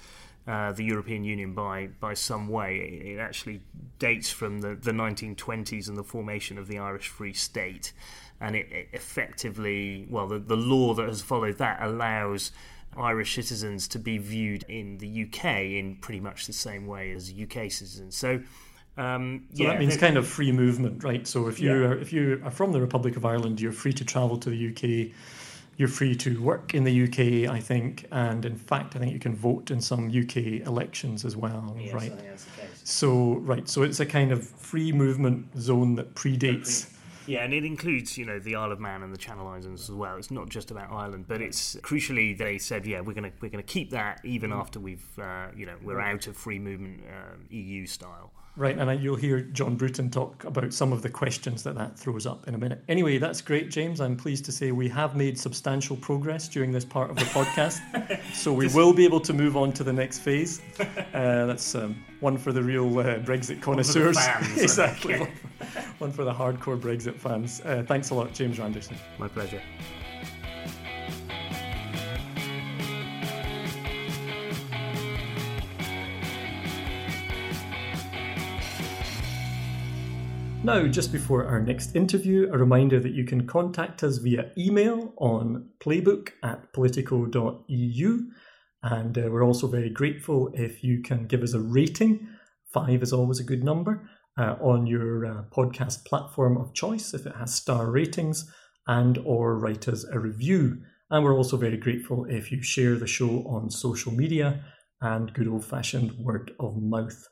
uh, 0.46 0.72
the 0.72 0.84
European 0.84 1.24
Union 1.24 1.54
by 1.54 1.86
by 2.00 2.12
some 2.12 2.48
way. 2.48 2.76
It 2.76 3.18
actually 3.18 3.62
dates 3.98 4.30
from 4.30 4.60
the, 4.60 4.74
the 4.74 4.92
1920s 4.92 5.88
and 5.88 5.96
the 5.96 6.04
formation 6.04 6.58
of 6.58 6.68
the 6.68 6.78
Irish 6.78 7.08
Free 7.08 7.32
State, 7.32 7.94
and 8.42 8.54
it, 8.56 8.70
it 8.70 8.88
effectively, 8.92 10.06
well, 10.10 10.26
the, 10.26 10.38
the 10.38 10.56
law 10.56 10.92
that 10.92 11.08
has 11.08 11.22
followed 11.22 11.56
that 11.56 11.78
allows 11.80 12.52
Irish 12.94 13.34
citizens 13.36 13.88
to 13.88 13.98
be 13.98 14.18
viewed 14.18 14.64
in 14.68 14.98
the 14.98 15.24
UK 15.24 15.44
in 15.80 15.96
pretty 15.96 16.20
much 16.20 16.46
the 16.46 16.52
same 16.52 16.86
way 16.86 17.12
as 17.12 17.32
UK 17.32 17.70
citizens. 17.70 18.14
So. 18.14 18.42
Um, 18.98 19.44
so 19.54 19.62
yeah, 19.62 19.70
that 19.70 19.78
means 19.78 19.96
kind 19.96 20.16
of 20.16 20.26
free 20.26 20.52
movement, 20.52 21.04
right? 21.04 21.26
So 21.26 21.46
if 21.46 21.60
you 21.60 21.70
yeah. 21.70 21.88
are 21.88 21.98
if 21.98 22.12
you 22.12 22.40
are 22.44 22.50
from 22.50 22.72
the 22.72 22.80
Republic 22.80 23.16
of 23.16 23.24
Ireland, 23.24 23.60
you're 23.60 23.72
free 23.72 23.92
to 23.92 24.04
travel 24.04 24.36
to 24.38 24.50
the 24.50 24.70
UK 24.70 25.14
you're 25.78 25.88
free 25.88 26.14
to 26.16 26.42
work 26.42 26.74
in 26.74 26.82
the 26.82 27.04
UK, 27.04 27.48
I 27.48 27.60
think, 27.60 28.04
and 28.10 28.44
in 28.44 28.56
fact, 28.56 28.96
I 28.96 28.98
think 28.98 29.12
you 29.12 29.20
can 29.20 29.36
vote 29.36 29.70
in 29.70 29.80
some 29.80 30.08
UK 30.08 30.66
elections 30.66 31.24
as 31.24 31.36
well, 31.36 31.76
yes, 31.78 31.94
right? 31.94 32.12
So, 32.82 33.34
right, 33.36 33.68
so 33.68 33.84
it's 33.84 34.00
a 34.00 34.06
kind 34.06 34.32
of 34.32 34.44
free 34.44 34.90
movement 34.90 35.46
zone 35.56 35.94
that 35.94 36.14
predates. 36.16 36.92
Yeah, 37.26 37.44
and 37.44 37.54
it 37.54 37.64
includes, 37.64 38.18
you 38.18 38.26
know, 38.26 38.40
the 38.40 38.56
Isle 38.56 38.72
of 38.72 38.80
Man 38.80 39.04
and 39.04 39.14
the 39.14 39.18
Channel 39.18 39.46
Islands 39.46 39.88
as 39.88 39.94
well. 39.94 40.16
It's 40.16 40.32
not 40.32 40.48
just 40.48 40.72
about 40.72 40.90
Ireland, 40.90 41.26
but 41.28 41.40
it's 41.40 41.76
crucially 41.76 42.36
they 42.36 42.58
said, 42.58 42.84
yeah, 42.84 43.00
we're 43.00 43.12
gonna 43.12 43.30
we're 43.40 43.50
gonna 43.50 43.62
keep 43.62 43.90
that 43.90 44.20
even 44.24 44.50
mm. 44.50 44.58
after 44.58 44.80
we've, 44.80 45.06
uh, 45.18 45.48
you 45.54 45.66
know, 45.66 45.76
we're 45.84 46.00
out 46.00 46.26
of 46.26 46.36
free 46.36 46.58
movement 46.58 47.02
uh, 47.06 47.36
EU 47.50 47.86
style. 47.86 48.32
Right, 48.58 48.76
and 48.76 49.00
you'll 49.00 49.14
hear 49.14 49.40
John 49.40 49.76
Bruton 49.76 50.10
talk 50.10 50.42
about 50.42 50.74
some 50.74 50.92
of 50.92 51.00
the 51.00 51.08
questions 51.08 51.62
that 51.62 51.76
that 51.76 51.96
throws 51.96 52.26
up 52.26 52.48
in 52.48 52.56
a 52.56 52.58
minute. 52.58 52.82
Anyway, 52.88 53.18
that's 53.18 53.40
great, 53.40 53.70
James. 53.70 54.00
I'm 54.00 54.16
pleased 54.16 54.44
to 54.46 54.52
say 54.52 54.72
we 54.72 54.88
have 54.88 55.14
made 55.14 55.38
substantial 55.38 55.96
progress 55.96 56.48
during 56.48 56.72
this 56.72 56.84
part 56.84 57.08
of 57.08 57.16
the 57.16 57.24
podcast, 57.26 57.78
so 58.34 58.52
we 58.52 58.66
will 58.66 58.92
be 58.92 59.04
able 59.04 59.20
to 59.20 59.32
move 59.32 59.56
on 59.56 59.72
to 59.74 59.84
the 59.84 59.92
next 59.92 60.18
phase. 60.18 60.60
Uh, 60.80 61.46
that's 61.46 61.76
um, 61.76 62.04
one 62.18 62.36
for 62.36 62.50
the 62.50 62.60
real 62.60 62.98
uh, 62.98 63.18
Brexit 63.20 63.62
connoisseurs. 63.62 64.18
exactly, 64.56 65.14
one 65.98 66.10
for 66.10 66.24
the 66.24 66.34
hardcore 66.34 66.80
Brexit 66.80 67.14
fans. 67.14 67.60
Uh, 67.64 67.84
thanks 67.86 68.10
a 68.10 68.14
lot, 68.16 68.34
James 68.34 68.58
Randerson. 68.58 68.96
My 69.20 69.28
pleasure. 69.28 69.62
Now, 80.68 80.86
just 80.86 81.12
before 81.12 81.46
our 81.46 81.62
next 81.62 81.96
interview, 81.96 82.50
a 82.52 82.58
reminder 82.58 83.00
that 83.00 83.14
you 83.14 83.24
can 83.24 83.46
contact 83.46 84.04
us 84.04 84.18
via 84.18 84.50
email 84.58 85.14
on 85.16 85.70
playbook 85.80 86.32
at 86.42 86.74
politico.eu. 86.74 88.18
And 88.82 89.16
uh, 89.16 89.28
we're 89.30 89.46
also 89.46 89.66
very 89.66 89.88
grateful 89.88 90.50
if 90.52 90.84
you 90.84 91.00
can 91.00 91.26
give 91.26 91.42
us 91.42 91.54
a 91.54 91.58
rating. 91.58 92.28
Five 92.70 93.02
is 93.02 93.14
always 93.14 93.40
a 93.40 93.44
good 93.44 93.64
number 93.64 94.10
uh, 94.38 94.56
on 94.60 94.86
your 94.86 95.24
uh, 95.24 95.44
podcast 95.50 96.04
platform 96.04 96.58
of 96.58 96.74
choice 96.74 97.14
if 97.14 97.24
it 97.24 97.36
has 97.36 97.54
star 97.54 97.90
ratings 97.90 98.52
and 98.86 99.16
or 99.24 99.58
write 99.58 99.88
us 99.88 100.04
a 100.12 100.18
review. 100.18 100.82
And 101.08 101.24
we're 101.24 101.34
also 101.34 101.56
very 101.56 101.78
grateful 101.78 102.26
if 102.28 102.52
you 102.52 102.62
share 102.62 102.96
the 102.96 103.06
show 103.06 103.42
on 103.48 103.70
social 103.70 104.12
media 104.12 104.62
and 105.00 105.32
good 105.32 105.48
old 105.48 105.64
fashioned 105.64 106.12
word 106.18 106.52
of 106.60 106.76
mouth. 106.76 107.26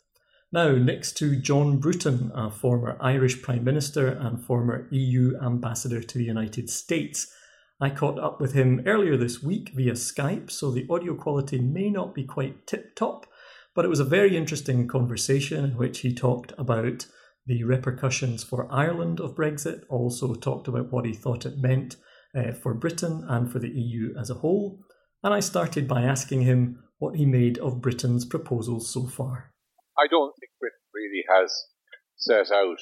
Now, 0.53 0.71
next 0.77 1.17
to 1.19 1.35
John 1.35 1.79
Bruton, 1.79 2.31
a 2.33 2.53
former 2.53 2.97
Irish 3.01 3.43
Prime 3.43 3.65
Minister 3.65 4.07
and 4.07 4.45
former 4.45 4.87
EU 4.93 5.37
Ambassador 5.43 6.01
to 6.01 6.19
the 6.19 6.25
United 6.25 6.71
States. 6.71 7.33
I 7.81 7.91
caught 7.91 8.21
up 8.21 8.41
with 8.41 8.53
him 8.53 8.83
earlier 8.87 9.17
this 9.17 9.43
week 9.43 9.73
via 9.75 9.93
Skype, 9.93 10.53
so 10.53 10.71
the 10.71 10.87
audio 10.89 11.17
quality 11.17 11.59
may 11.59 11.91
not 11.91 12.15
be 12.15 12.25
quite 12.25 12.65
tip 12.65 12.95
top, 12.95 13.27
but 13.75 13.85
it 13.85 13.89
was 13.89 13.99
a 13.99 14.05
very 14.05 14.37
interesting 14.37 14.87
conversation 14.87 15.65
in 15.65 15.77
which 15.77 16.01
he 16.01 16.15
talked 16.15 16.53
about 16.57 17.07
the 17.45 17.65
repercussions 17.65 18.45
for 18.45 18.73
Ireland 18.73 19.19
of 19.19 19.35
Brexit, 19.35 19.83
also 19.91 20.35
talked 20.35 20.69
about 20.69 20.93
what 20.93 21.07
he 21.07 21.13
thought 21.13 21.45
it 21.45 21.59
meant 21.59 21.97
uh, 22.37 22.53
for 22.53 22.73
Britain 22.73 23.25
and 23.29 23.51
for 23.51 23.59
the 23.59 23.69
EU 23.69 24.15
as 24.17 24.31
a 24.31 24.35
whole. 24.35 24.79
And 25.25 25.35
I 25.35 25.41
started 25.41 25.89
by 25.89 26.03
asking 26.03 26.43
him 26.43 26.85
what 26.99 27.17
he 27.17 27.27
made 27.27 27.59
of 27.59 27.83
Britain's 27.83 28.25
proposals 28.25 28.93
so 28.93 29.09
far. 29.09 29.53
I 29.99 30.07
don't 30.09 30.35
think 30.39 30.53
Britain 30.61 30.87
really 30.95 31.25
has 31.29 31.67
set 32.17 32.51
out 32.51 32.79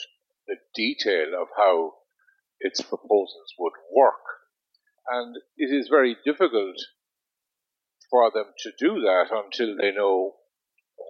the 0.47 0.56
detail 0.75 1.35
of 1.40 1.49
how 1.56 1.94
its 2.61 2.80
proposals 2.80 3.52
would 3.59 3.73
work. 3.94 4.25
And 5.09 5.37
it 5.56 5.75
is 5.75 5.88
very 5.88 6.16
difficult 6.25 6.76
for 8.11 8.30
them 8.30 8.52
to 8.59 8.73
do 8.78 9.00
that 9.00 9.26
until 9.30 9.76
they 9.76 9.92
know 9.92 10.37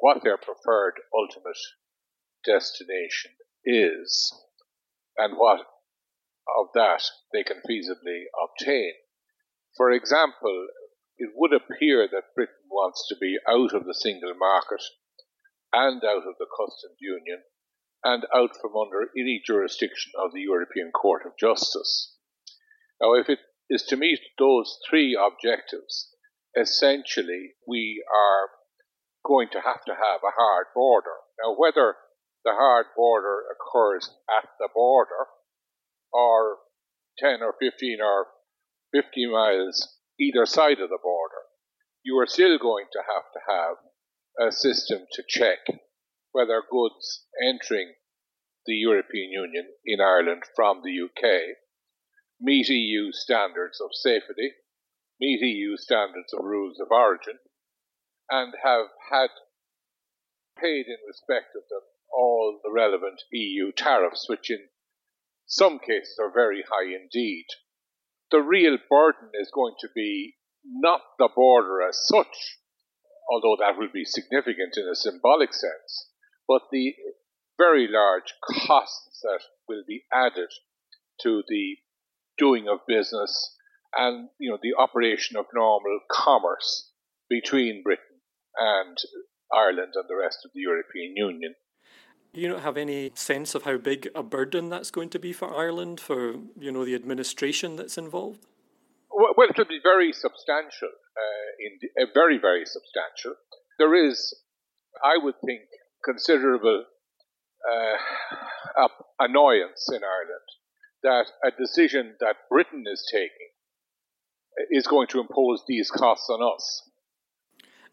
what 0.00 0.22
their 0.22 0.36
preferred 0.36 0.94
ultimate 1.14 1.58
destination 2.44 3.32
is 3.64 4.32
and 5.16 5.36
what 5.36 5.60
of 6.58 6.66
that 6.74 7.02
they 7.32 7.42
can 7.42 7.62
feasibly 7.68 8.24
obtain. 8.42 8.92
For 9.76 9.90
example, 9.90 10.68
it 11.16 11.30
would 11.34 11.52
appear 11.52 12.08
that 12.10 12.34
Britain 12.34 12.68
wants 12.70 13.06
to 13.08 13.16
be 13.20 13.38
out 13.48 13.72
of 13.74 13.86
the 13.86 13.94
single 13.94 14.34
market 14.34 14.82
and 15.74 16.02
out 16.04 16.26
of 16.26 16.38
the 16.38 16.46
customs 16.46 16.96
union 17.00 17.42
and 18.04 18.24
out 18.34 18.50
from 18.60 18.76
under 18.76 19.10
any 19.18 19.42
jurisdiction 19.44 20.12
of 20.22 20.32
the 20.32 20.42
European 20.42 20.92
Court 20.92 21.22
of 21.26 21.32
Justice. 21.38 22.16
Now, 23.00 23.14
if 23.14 23.28
it 23.28 23.40
is 23.68 23.82
to 23.88 23.96
meet 23.96 24.20
those 24.38 24.78
three 24.88 25.18
objectives, 25.18 26.14
essentially 26.56 27.54
we 27.66 28.04
are 28.08 28.50
going 29.26 29.48
to 29.52 29.60
have 29.60 29.84
to 29.86 29.94
have 29.94 30.20
a 30.22 30.36
hard 30.36 30.66
border. 30.74 31.16
Now, 31.42 31.54
whether 31.56 31.96
the 32.44 32.52
hard 32.52 32.86
border 32.94 33.42
occurs 33.50 34.10
at 34.38 34.48
the 34.58 34.68
border 34.72 35.26
or 36.12 36.58
10 37.18 37.42
or 37.42 37.54
15 37.58 37.98
or 38.02 38.26
50 38.92 39.26
miles 39.32 39.98
either 40.20 40.46
side 40.46 40.78
of 40.78 40.90
the 40.90 41.02
border, 41.02 41.48
you 42.04 42.18
are 42.18 42.26
still 42.26 42.58
going 42.58 42.86
to 42.92 43.00
have 43.00 43.24
to 43.32 43.40
have 43.48 43.76
a 44.40 44.50
system 44.50 45.06
to 45.12 45.22
check 45.28 45.58
whether 46.32 46.62
goods 46.70 47.26
entering 47.42 47.94
the 48.66 48.74
European 48.74 49.30
Union 49.30 49.68
in 49.84 50.00
Ireland 50.00 50.42
from 50.56 50.82
the 50.82 51.00
UK 51.04 51.56
meet 52.40 52.68
EU 52.68 53.12
standards 53.12 53.80
of 53.80 53.90
safety, 53.92 54.52
meet 55.20 55.40
EU 55.40 55.76
standards 55.76 56.32
of 56.32 56.44
rules 56.44 56.78
of 56.80 56.88
origin, 56.90 57.38
and 58.30 58.54
have 58.62 58.86
had 59.10 59.30
paid 60.58 60.86
in 60.86 60.98
respect 61.06 61.54
of 61.56 61.62
them 61.68 61.82
all 62.12 62.60
the 62.62 62.70
relevant 62.70 63.22
EU 63.32 63.72
tariffs, 63.72 64.28
which 64.28 64.50
in 64.50 64.68
some 65.46 65.78
cases 65.78 66.18
are 66.20 66.32
very 66.32 66.62
high 66.68 66.94
indeed. 66.94 67.46
The 68.30 68.40
real 68.40 68.78
burden 68.90 69.30
is 69.34 69.50
going 69.52 69.74
to 69.80 69.88
be 69.94 70.36
not 70.64 71.02
the 71.18 71.28
border 71.34 71.82
as 71.82 72.06
such, 72.06 72.58
although 73.30 73.56
that 73.60 73.78
will 73.78 73.92
be 73.92 74.04
significant 74.04 74.76
in 74.76 74.88
a 74.90 74.94
symbolic 74.94 75.52
sense, 75.52 76.10
but 76.46 76.62
the 76.70 76.94
very 77.58 77.88
large 77.88 78.34
costs 78.42 79.20
that 79.22 79.40
will 79.68 79.84
be 79.86 80.04
added 80.12 80.50
to 81.22 81.42
the 81.48 81.76
doing 82.36 82.66
of 82.68 82.80
business 82.88 83.56
and 83.96 84.28
you 84.38 84.50
know 84.50 84.58
the 84.62 84.74
operation 84.76 85.36
of 85.36 85.46
normal 85.54 86.00
commerce 86.10 86.90
between 87.28 87.82
Britain 87.82 88.20
and 88.56 88.96
Ireland 89.52 89.92
and 89.94 90.04
the 90.08 90.16
rest 90.16 90.38
of 90.44 90.50
the 90.54 90.60
European 90.60 91.16
Union. 91.16 91.54
You 92.32 92.48
don't 92.48 92.62
have 92.62 92.76
any 92.76 93.12
sense 93.14 93.54
of 93.54 93.62
how 93.62 93.76
big 93.76 94.08
a 94.14 94.22
burden 94.22 94.68
that's 94.68 94.90
going 94.90 95.10
to 95.10 95.20
be 95.20 95.32
for 95.32 95.54
Ireland 95.54 96.00
for 96.00 96.34
you 96.58 96.72
know 96.72 96.84
the 96.84 96.94
administration 96.94 97.76
that's 97.76 97.96
involved. 97.96 98.44
Well, 99.36 99.48
it 99.48 99.58
will 99.58 99.64
be 99.64 99.80
very 99.82 100.12
substantial 100.12 100.88
uh, 100.88 101.48
in 101.58 101.78
uh, 102.00 102.06
very, 102.14 102.38
very 102.38 102.64
substantial. 102.64 103.34
There 103.78 103.94
is, 103.94 104.34
I 105.02 105.18
would 105.22 105.34
think, 105.44 105.62
considerable 106.04 106.84
uh, 107.68 108.88
annoyance 109.18 109.88
in 109.88 110.02
Ireland 110.04 110.48
that 111.02 111.26
a 111.44 111.50
decision 111.50 112.14
that 112.20 112.36
Britain 112.50 112.84
is 112.90 113.04
taking 113.10 113.50
is 114.70 114.86
going 114.86 115.08
to 115.08 115.20
impose 115.20 115.64
these 115.66 115.90
costs 115.90 116.28
on 116.30 116.40
us. 116.54 116.82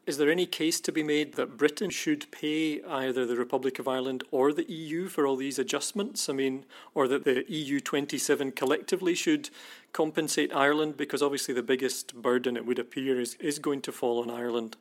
Is 0.08 0.18
there 0.18 0.32
any 0.32 0.48
case 0.48 0.80
to 0.82 0.92
be 0.92 1.04
made 1.04 1.36
that 1.36 1.58
Britain 1.58 1.92
should 1.92 2.32
pay 2.32 2.82
either 2.82 3.26
the 3.26 3.36
Republic 3.36 3.78
of 3.78 3.88
Ireland 3.88 4.24
or 4.32 4.52
the 4.52 4.70
EU 4.70 5.08
for 5.08 5.28
all 5.28 5.36
these 5.36 5.60
adjustments? 5.60 6.28
I 6.28 6.34
mean, 6.34 6.66
or 6.96 7.08
that 7.08 7.24
the 7.24 7.46
EU 7.48 7.80
27 7.80 8.52
collectively 8.54 9.14
should 9.14 9.52
compensate 9.94 10.54
Ireland? 10.54 10.98
Because 10.98 11.22
obviously 11.22 11.54
the 11.54 11.64
biggest 11.64 12.16
burden, 12.16 12.58
it 12.58 12.66
would 12.66 12.80
appear, 12.80 13.20
is, 13.20 13.36
is 13.36 13.60
going 13.60 13.82
to 13.82 13.92
fall 13.92 14.22
on 14.22 14.30
Ireland. 14.30 14.78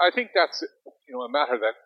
I 0.00 0.10
think 0.14 0.30
that's 0.34 0.62
you 1.06 1.14
know 1.14 1.22
a 1.22 1.30
matter 1.30 1.58
that 1.58 1.78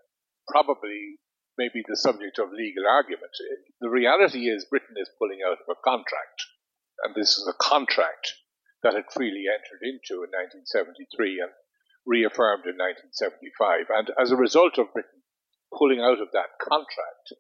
probably 0.49 1.21
may 1.59 1.69
be 1.75 1.83
the 1.87 1.97
subject 1.97 2.39
of 2.39 2.53
legal 2.53 2.87
argument. 2.89 3.33
The 3.81 3.91
reality 3.91 4.49
is 4.49 4.65
Britain 4.65 4.97
is 4.97 5.11
pulling 5.19 5.41
out 5.45 5.59
of 5.59 5.69
a 5.69 5.81
contract, 5.85 6.47
and 7.05 7.15
this 7.15 7.37
is 7.37 7.47
a 7.47 7.59
contract 7.61 8.33
that 8.83 8.95
it 8.95 9.13
freely 9.13 9.45
entered 9.51 9.83
into 9.83 10.23
in 10.23 10.31
1973 10.31 11.43
and 11.43 11.53
reaffirmed 12.07 12.65
in 12.65 12.79
1975. 12.79 13.91
And 13.91 14.09
as 14.17 14.31
a 14.31 14.39
result 14.39 14.79
of 14.79 14.95
Britain 14.95 15.21
pulling 15.75 16.01
out 16.01 16.23
of 16.23 16.31
that 16.33 16.57
contract, 16.63 17.35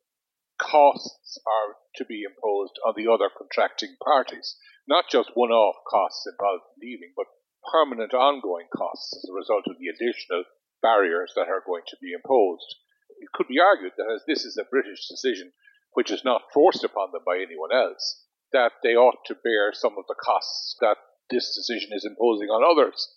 costs 0.59 1.39
are 1.47 1.77
to 1.97 2.05
be 2.05 2.23
imposed 2.23 2.79
on 2.87 2.95
the 2.97 3.11
other 3.11 3.31
contracting 3.31 3.97
parties. 4.03 4.57
Not 4.87 5.07
just 5.11 5.35
one 5.35 5.51
off 5.51 5.77
costs 5.89 6.27
involved 6.27 6.65
in 6.77 6.89
leaving, 6.89 7.13
but 7.17 7.27
permanent 7.73 8.15
ongoing 8.15 8.69
costs 8.75 9.15
as 9.17 9.29
a 9.29 9.35
result 9.35 9.65
of 9.67 9.77
the 9.79 9.89
additional 9.89 10.45
barriers 10.83 11.33
that 11.35 11.49
are 11.49 11.63
going 11.65 11.83
to 11.89 11.97
be 12.01 12.13
imposed. 12.13 12.77
It 13.19 13.33
could 13.35 13.49
be 13.49 13.61
argued 13.61 13.93
that 13.97 14.11
as 14.13 14.23
this 14.27 14.45
is 14.45 14.57
a 14.57 14.69
British 14.71 15.09
decision 15.09 15.53
which 15.93 16.11
is 16.11 16.25
not 16.25 16.53
forced 16.53 16.85
upon 16.85 17.11
them 17.13 17.23
by 17.27 17.37
anyone 17.37 17.73
else, 17.73 18.25
that 18.53 18.73
they 18.83 18.95
ought 18.95 19.25
to 19.27 19.35
bear 19.35 19.73
some 19.73 19.97
of 19.99 20.07
the 20.07 20.15
costs 20.15 20.77
that 20.81 20.97
this 21.31 21.55
decision 21.55 21.91
is 21.93 22.05
imposing 22.05 22.49
on 22.49 22.65
others. 22.65 23.09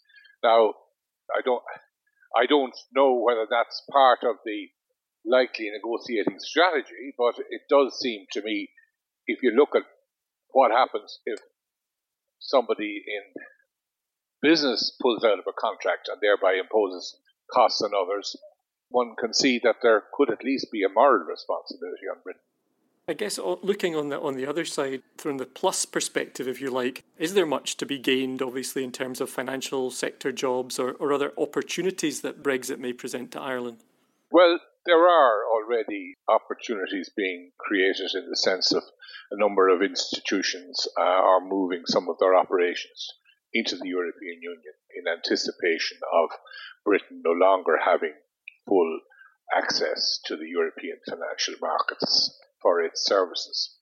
Now, 0.43 0.74
I 1.31 1.41
don't, 1.43 1.63
I 2.36 2.45
don't 2.45 2.75
know 2.93 3.21
whether 3.21 3.45
that's 3.50 3.83
part 3.91 4.19
of 4.24 4.38
the 4.43 4.67
likely 5.25 5.69
negotiating 5.69 6.39
strategy, 6.39 7.13
but 7.17 7.35
it 7.49 7.61
does 7.69 7.99
seem 7.99 8.25
to 8.31 8.41
me, 8.41 8.69
if 9.27 9.43
you 9.43 9.51
look 9.51 9.75
at 9.75 9.83
what 10.49 10.71
happens 10.71 11.19
if 11.25 11.39
somebody 12.39 13.03
in 13.05 13.43
business 14.41 14.97
pulls 15.01 15.23
out 15.23 15.39
of 15.39 15.45
a 15.47 15.53
contract 15.59 16.09
and 16.11 16.19
thereby 16.21 16.53
imposes 16.59 17.17
costs 17.53 17.81
on 17.81 17.91
others, 17.93 18.35
one 18.89 19.15
can 19.19 19.33
see 19.33 19.59
that 19.63 19.77
there 19.81 20.03
could 20.13 20.31
at 20.31 20.43
least 20.43 20.67
be 20.71 20.83
a 20.83 20.89
moral 20.89 21.25
responsibility 21.25 22.07
on 22.11 22.21
Britain. 22.23 22.41
I 23.07 23.13
guess 23.13 23.39
looking 23.39 23.95
on 23.95 24.09
the 24.09 24.19
on 24.19 24.35
the 24.35 24.45
other 24.45 24.63
side, 24.63 25.01
from 25.17 25.37
the 25.37 25.45
plus 25.45 25.85
perspective, 25.85 26.47
if 26.47 26.61
you 26.61 26.69
like, 26.69 27.03
is 27.17 27.33
there 27.33 27.45
much 27.45 27.75
to 27.77 27.85
be 27.85 27.97
gained, 27.97 28.41
obviously, 28.41 28.83
in 28.83 28.91
terms 28.91 29.19
of 29.19 29.29
financial 29.29 29.91
sector 29.91 30.31
jobs 30.31 30.79
or, 30.79 30.91
or 30.93 31.11
other 31.11 31.33
opportunities 31.37 32.21
that 32.21 32.43
Brexit 32.43 32.79
may 32.79 32.93
present 32.93 33.31
to 33.31 33.41
Ireland? 33.41 33.79
Well, 34.31 34.59
there 34.85 35.07
are 35.07 35.45
already 35.45 36.15
opportunities 36.27 37.09
being 37.15 37.51
created 37.59 38.11
in 38.15 38.29
the 38.29 38.35
sense 38.35 38.71
of 38.71 38.83
a 39.31 39.38
number 39.38 39.69
of 39.69 39.81
institutions 39.81 40.88
uh, 40.97 41.01
are 41.01 41.41
moving 41.41 41.83
some 41.85 42.09
of 42.09 42.17
their 42.19 42.35
operations 42.35 43.13
into 43.53 43.75
the 43.75 43.88
European 43.88 44.41
Union 44.41 44.73
in 44.95 45.07
anticipation 45.07 45.97
of 46.13 46.29
Britain 46.85 47.21
no 47.23 47.31
longer 47.31 47.77
having 47.83 48.13
full 48.67 49.00
access 49.55 50.19
to 50.25 50.35
the 50.35 50.47
European 50.47 50.97
financial 51.07 51.55
markets 51.61 52.39
for 52.61 52.81
its 52.81 53.05
services 53.05 53.77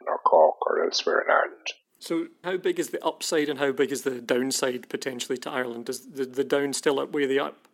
in 0.00 0.06
Cork 0.24 0.56
or 0.66 0.84
elsewhere 0.84 1.20
in 1.20 1.30
Ireland. 1.30 1.66
So, 1.98 2.28
how 2.42 2.56
big 2.56 2.78
is 2.78 2.88
the 2.88 3.04
upside 3.04 3.50
and 3.50 3.58
how 3.58 3.72
big 3.72 3.92
is 3.92 4.02
the 4.02 4.22
downside 4.22 4.88
potentially 4.88 5.36
to 5.38 5.50
Ireland? 5.50 5.84
Does 5.86 6.10
the, 6.10 6.24
the 6.24 6.44
down 6.44 6.72
still 6.72 6.98
outweigh 6.98 7.26
the 7.26 7.40
up? 7.40 7.68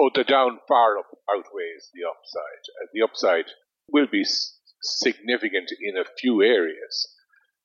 Oh, 0.00 0.08
the 0.14 0.24
down 0.24 0.60
far 0.66 0.96
up 0.96 1.12
outweighs 1.28 1.90
the 1.92 2.08
upside. 2.08 2.64
The 2.94 3.02
upside 3.02 3.52
will 3.86 4.06
be 4.10 4.24
significant 4.80 5.68
in 5.78 5.98
a 5.98 6.08
few 6.18 6.40
areas, 6.40 7.16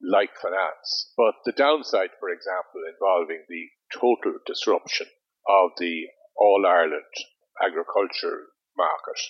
like 0.02 0.36
finance, 0.36 1.14
but 1.16 1.36
the 1.46 1.54
downside, 1.54 2.12
for 2.20 2.28
example, 2.28 2.84
involving 2.92 3.46
the 3.48 3.70
total 3.94 4.40
disruption 4.46 5.08
of 5.48 5.72
the 5.78 6.08
All 6.36 6.66
Ireland 6.68 7.16
agriculture 7.64 8.52
market, 8.76 9.22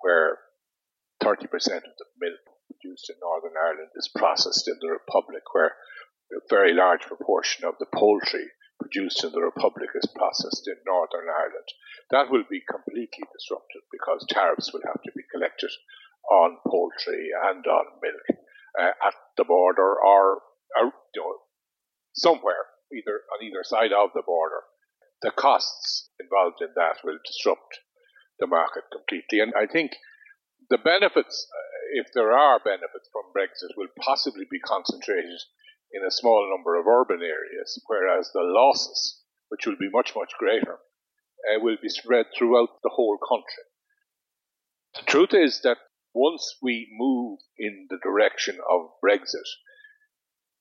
where 0.00 0.36
30% 1.22 1.48
of 1.48 1.96
the 1.96 2.08
milk 2.20 2.44
produced 2.68 3.08
in 3.08 3.16
Northern 3.22 3.56
Ireland 3.56 3.96
is 3.96 4.12
processed 4.14 4.68
in 4.68 4.76
the 4.82 4.90
Republic, 4.90 5.44
where 5.54 5.76
a 6.30 6.44
very 6.50 6.74
large 6.74 7.08
proportion 7.08 7.64
of 7.64 7.76
the 7.78 7.86
poultry 7.86 8.50
produced 8.80 9.24
in 9.24 9.32
the 9.32 9.42
Republic 9.42 9.90
is 9.94 10.08
processed 10.14 10.66
in 10.66 10.76
Northern 10.86 11.28
Ireland. 11.28 11.68
That 12.10 12.30
will 12.30 12.44
be 12.48 12.62
completely 12.68 13.24
disrupted 13.32 13.82
because 13.90 14.26
tariffs 14.28 14.72
will 14.72 14.84
have 14.86 15.02
to 15.02 15.12
be 15.16 15.24
collected 15.32 15.70
on 16.30 16.58
poultry 16.66 17.30
and 17.32 17.64
on 17.66 17.86
milk 18.02 18.26
uh, 18.80 18.92
at 19.06 19.14
the 19.36 19.44
border 19.44 19.94
or, 19.94 20.40
or 20.80 20.92
you 21.14 21.20
know, 21.22 21.36
somewhere, 22.14 22.66
either 22.92 23.22
on 23.34 23.44
either 23.44 23.62
side 23.62 23.92
of 23.92 24.10
the 24.14 24.22
border. 24.24 24.62
The 25.22 25.30
costs 25.30 26.10
involved 26.20 26.60
in 26.60 26.74
that 26.76 27.00
will 27.04 27.18
disrupt 27.24 27.80
the 28.38 28.46
market 28.46 28.84
completely. 28.92 29.40
And 29.40 29.52
I 29.54 29.66
think 29.70 29.92
the 30.70 30.78
benefits, 30.78 31.46
uh, 31.48 32.00
if 32.00 32.12
there 32.14 32.32
are 32.32 32.58
benefits 32.58 33.08
from 33.12 33.32
Brexit, 33.36 33.76
will 33.76 33.92
possibly 34.00 34.44
be 34.50 34.58
concentrated 34.60 35.40
in 35.94 36.04
a 36.04 36.10
small 36.10 36.50
number 36.50 36.74
of 36.74 36.86
urban 36.86 37.22
areas, 37.22 37.80
whereas 37.86 38.30
the 38.32 38.42
losses, 38.42 39.22
which 39.48 39.66
will 39.66 39.76
be 39.78 39.88
much, 39.90 40.12
much 40.16 40.32
greater, 40.38 40.74
uh, 40.74 41.60
will 41.60 41.76
be 41.80 41.88
spread 41.88 42.26
throughout 42.36 42.82
the 42.82 42.90
whole 42.90 43.18
country. 43.18 43.64
The 44.94 45.06
truth 45.06 45.34
is 45.34 45.60
that 45.62 45.78
once 46.12 46.56
we 46.60 46.88
move 46.96 47.38
in 47.58 47.86
the 47.90 47.98
direction 48.02 48.58
of 48.70 48.90
Brexit, 49.04 49.46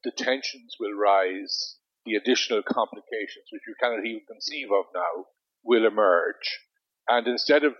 the 0.04 0.12
tensions 0.12 0.76
will 0.80 0.93
rise, 0.93 1.78
the 2.06 2.15
additional 2.15 2.62
complications, 2.62 3.46
which 3.52 3.63
you 3.67 3.76
cannot 3.80 4.06
even 4.06 4.22
conceive 4.28 4.67
of 4.72 4.86
now, 4.93 5.26
will 5.63 5.86
emerge. 5.86 6.60
And 7.08 7.28
instead 7.28 7.63
of 7.63 7.74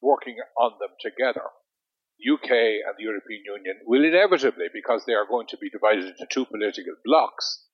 working 0.00 0.36
on 0.58 0.72
them 0.78 0.90
together, 1.00 1.46
UK 2.20 2.50
and 2.84 2.94
the 2.98 3.04
European 3.04 3.42
Union 3.44 3.80
will 3.84 4.04
inevitably, 4.04 4.66
because 4.72 5.04
they 5.04 5.14
are 5.14 5.26
going 5.26 5.46
to 5.48 5.58
be 5.58 5.70
divided 5.70 6.04
into 6.04 6.26
two 6.30 6.44
political 6.44 6.94
blocs, 7.04 7.66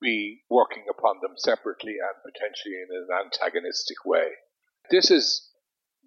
be 0.00 0.42
working 0.50 0.84
upon 0.90 1.20
them 1.22 1.34
separately 1.36 1.96
and 1.98 2.16
potentially 2.22 2.74
in 2.74 2.88
an 2.90 3.08
antagonistic 3.26 4.04
way. 4.04 4.30
This 4.90 5.10
is 5.10 5.50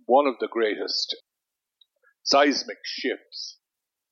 one 0.06 0.28
of 0.28 0.36
the 0.40 0.48
greatest 0.48 1.16
seismic 2.24 2.80
shifts 2.84 3.60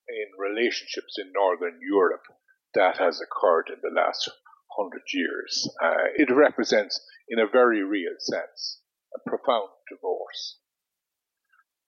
in 0.08 0.28
relationships 0.38 1.18
in 1.18 1.32
Northern 1.34 1.80
Europe 1.82 2.26
that 2.74 2.98
has 2.98 3.22
occurred 3.22 3.70
in 3.70 3.80
the 3.82 3.94
last 3.96 4.30
hundred 4.78 5.04
years. 5.14 5.70
Uh, 5.82 6.08
it 6.16 6.32
represents, 6.32 7.00
in 7.28 7.40
a 7.40 7.48
very 7.48 7.84
real 7.84 8.16
sense, 8.20 8.82
a 9.16 9.30
profound 9.30 9.70
divorce 9.90 10.60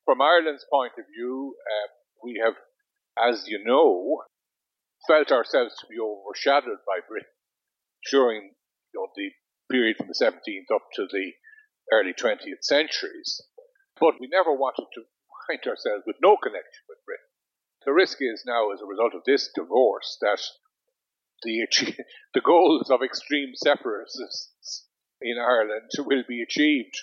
from 0.05 0.21
Ireland's 0.21 0.65
point 0.71 0.93
of 0.97 1.05
view, 1.13 1.55
uh, 1.59 1.87
we 2.23 2.41
have, 2.43 2.55
as 3.17 3.47
you 3.47 3.63
know, 3.63 4.23
felt 5.07 5.31
ourselves 5.31 5.73
to 5.79 5.87
be 5.87 5.97
overshadowed 5.99 6.81
by 6.85 6.99
Britain 7.07 7.33
during 8.09 8.53
you 8.93 8.99
know, 8.99 9.07
the 9.15 9.31
period 9.71 9.97
from 9.97 10.07
the 10.07 10.17
17th 10.17 10.73
up 10.73 10.83
to 10.95 11.07
the 11.11 11.31
early 11.91 12.13
20th 12.13 12.61
centuries. 12.61 13.41
But 13.99 14.15
we 14.19 14.27
never 14.31 14.51
wanted 14.51 14.87
to 14.93 15.01
find 15.47 15.61
ourselves 15.67 16.03
with 16.05 16.17
no 16.21 16.37
connection 16.37 16.83
with 16.89 17.05
Britain. 17.05 17.31
The 17.85 17.93
risk 17.93 18.17
is 18.21 18.43
now, 18.45 18.71
as 18.71 18.81
a 18.81 18.85
result 18.85 19.13
of 19.15 19.23
this 19.25 19.49
divorce, 19.55 20.17
that 20.21 20.41
the, 21.43 21.67
the 22.33 22.41
goals 22.41 22.89
of 22.89 23.01
extreme 23.01 23.53
separatists 23.55 24.87
in 25.21 25.37
Ireland 25.37 25.89
will 25.99 26.23
be 26.27 26.41
achieved, 26.41 26.97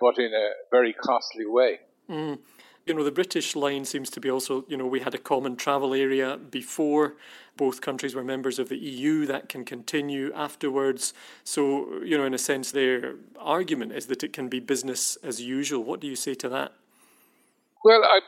but 0.00 0.18
in 0.18 0.32
a 0.32 0.50
very 0.70 0.92
costly 0.92 1.46
way. 1.46 1.78
Mm. 2.10 2.38
You 2.86 2.94
know, 2.94 3.04
the 3.04 3.12
British 3.12 3.54
line 3.54 3.84
seems 3.84 4.08
to 4.10 4.20
be 4.20 4.30
also, 4.30 4.64
you 4.66 4.76
know, 4.76 4.86
we 4.86 5.00
had 5.00 5.14
a 5.14 5.18
common 5.18 5.56
travel 5.56 5.92
area 5.92 6.38
before 6.38 7.16
both 7.56 7.82
countries 7.82 8.14
were 8.14 8.24
members 8.24 8.58
of 8.58 8.70
the 8.70 8.78
EU. 8.78 9.26
That 9.26 9.50
can 9.50 9.66
continue 9.66 10.32
afterwards. 10.34 11.12
So, 11.44 12.02
you 12.02 12.16
know, 12.16 12.24
in 12.24 12.32
a 12.32 12.38
sense, 12.38 12.72
their 12.72 13.16
argument 13.38 13.92
is 13.92 14.06
that 14.06 14.24
it 14.24 14.32
can 14.32 14.48
be 14.48 14.58
business 14.58 15.16
as 15.22 15.42
usual. 15.42 15.84
What 15.84 16.00
do 16.00 16.06
you 16.06 16.16
say 16.16 16.34
to 16.36 16.48
that? 16.48 16.72
Well, 17.84 18.02
I, 18.04 18.20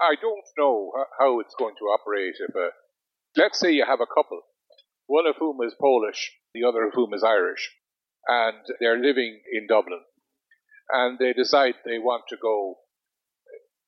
I 0.00 0.14
don't 0.20 0.46
know 0.58 0.92
how 1.18 1.40
it's 1.40 1.54
going 1.58 1.74
to 1.78 1.84
operate 1.86 2.34
if 2.46 2.54
a, 2.54 2.68
let's 3.36 3.58
say 3.58 3.72
you 3.72 3.86
have 3.86 4.00
a 4.00 4.06
couple, 4.06 4.42
one 5.06 5.26
of 5.26 5.36
whom 5.38 5.58
is 5.66 5.74
Polish, 5.80 6.32
the 6.52 6.64
other 6.64 6.86
of 6.86 6.92
whom 6.94 7.14
is 7.14 7.24
Irish, 7.24 7.70
and 8.28 8.58
they're 8.80 8.98
living 8.98 9.40
in 9.50 9.66
Dublin 9.66 10.00
and 10.90 11.18
they 11.18 11.32
decide 11.32 11.74
they 11.84 11.98
want 11.98 12.24
to 12.28 12.36
go 12.40 12.78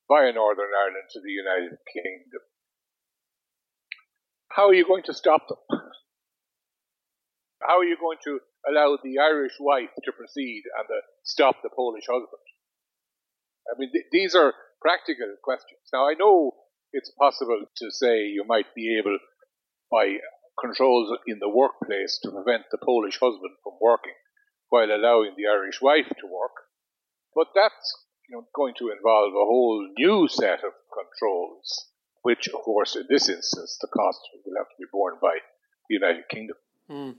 via 0.07 0.31
Northern 0.33 0.71
Ireland 0.71 1.09
to 1.11 1.19
the 1.21 1.31
United 1.31 1.77
Kingdom. 1.91 2.41
How 4.49 4.69
are 4.69 4.73
you 4.73 4.85
going 4.87 5.03
to 5.03 5.13
stop 5.13 5.47
them? 5.47 5.59
How 7.61 7.79
are 7.79 7.85
you 7.85 7.97
going 7.99 8.17
to 8.23 8.39
allow 8.69 8.97
the 9.03 9.19
Irish 9.19 9.57
wife 9.59 9.89
to 10.03 10.11
proceed 10.11 10.63
and 10.77 10.85
uh, 10.85 11.01
stop 11.23 11.57
the 11.61 11.69
Polish 11.75 12.05
husband? 12.07 12.45
I 13.69 13.77
mean, 13.77 13.91
th- 13.91 14.05
these 14.11 14.35
are 14.35 14.53
practical 14.81 15.35
questions. 15.43 15.81
Now, 15.91 16.07
I 16.07 16.13
know 16.13 16.53
it's 16.93 17.11
possible 17.19 17.65
to 17.77 17.91
say 17.91 18.27
you 18.27 18.45
might 18.47 18.73
be 18.75 18.97
able, 18.97 19.17
by 19.91 20.17
controls 20.59 21.17
in 21.27 21.39
the 21.39 21.49
workplace, 21.49 22.19
to 22.23 22.31
prevent 22.31 22.63
the 22.71 22.77
Polish 22.77 23.19
husband 23.19 23.57
from 23.63 23.73
working 23.81 24.15
while 24.69 24.89
allowing 24.89 25.33
the 25.35 25.47
Irish 25.51 25.81
wife 25.81 26.07
to 26.07 26.27
work. 26.27 26.66
But 27.35 27.47
that's 27.55 28.07
you 28.29 28.37
know, 28.37 28.47
going 28.53 28.73
to 28.79 28.89
involve 28.89 29.33
a 29.33 29.45
whole 29.45 29.87
new 29.97 30.27
set 30.27 30.63
of 30.63 30.73
controls, 30.93 31.87
which, 32.23 32.47
of 32.47 32.61
course, 32.61 32.95
in 32.95 33.05
this 33.09 33.29
instance, 33.29 33.77
the 33.81 33.87
cost 33.87 34.19
will 34.45 34.55
have 34.57 34.67
to 34.67 34.75
be 34.79 34.85
borne 34.91 35.15
by 35.21 35.37
the 35.87 35.95
United 35.95 36.27
Kingdom. 36.29 36.57
Mm. 36.89 37.15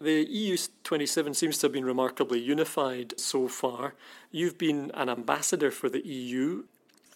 The 0.00 0.24
EU 0.24 0.56
27 0.84 1.34
seems 1.34 1.58
to 1.58 1.66
have 1.66 1.72
been 1.72 1.84
remarkably 1.84 2.38
unified 2.38 3.18
so 3.18 3.48
far. 3.48 3.94
You've 4.30 4.56
been 4.56 4.90
an 4.94 5.08
ambassador 5.08 5.70
for 5.70 5.88
the 5.88 6.06
EU. 6.06 6.64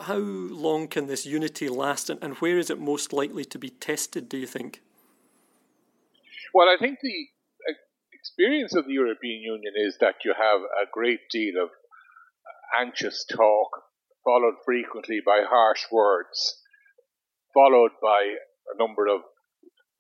How 0.01 0.17
long 0.17 0.89
can 0.89 1.07
this 1.07 1.25
unity 1.25 1.69
last, 1.69 2.11
and, 2.11 2.23
and 2.23 2.35
where 2.39 2.59
is 2.59 2.71
it 2.71 2.81
most 2.81 3.13
likely 3.13 3.45
to 3.45 3.59
be 3.59 3.71
tested, 3.71 4.29
do 4.29 4.37
you 4.37 4.49
think? 4.49 4.83
Well, 6.53 6.69
I 6.69 6.77
think 6.79 6.99
the 7.03 7.29
experience 8.13 8.75
of 8.75 8.87
the 8.87 8.93
European 8.93 9.43
Union 9.43 9.75
is 9.77 9.97
that 10.01 10.17
you 10.25 10.35
have 10.37 10.61
a 10.61 10.91
great 10.93 11.21
deal 11.31 11.63
of 11.63 11.71
anxious 12.79 13.25
talk, 13.25 13.71
followed 14.25 14.57
frequently 14.65 15.21
by 15.25 15.43
harsh 15.49 15.85
words, 15.91 16.63
followed 17.55 17.93
by 18.01 18.37
a 18.73 18.79
number 18.79 19.07
of 19.07 19.23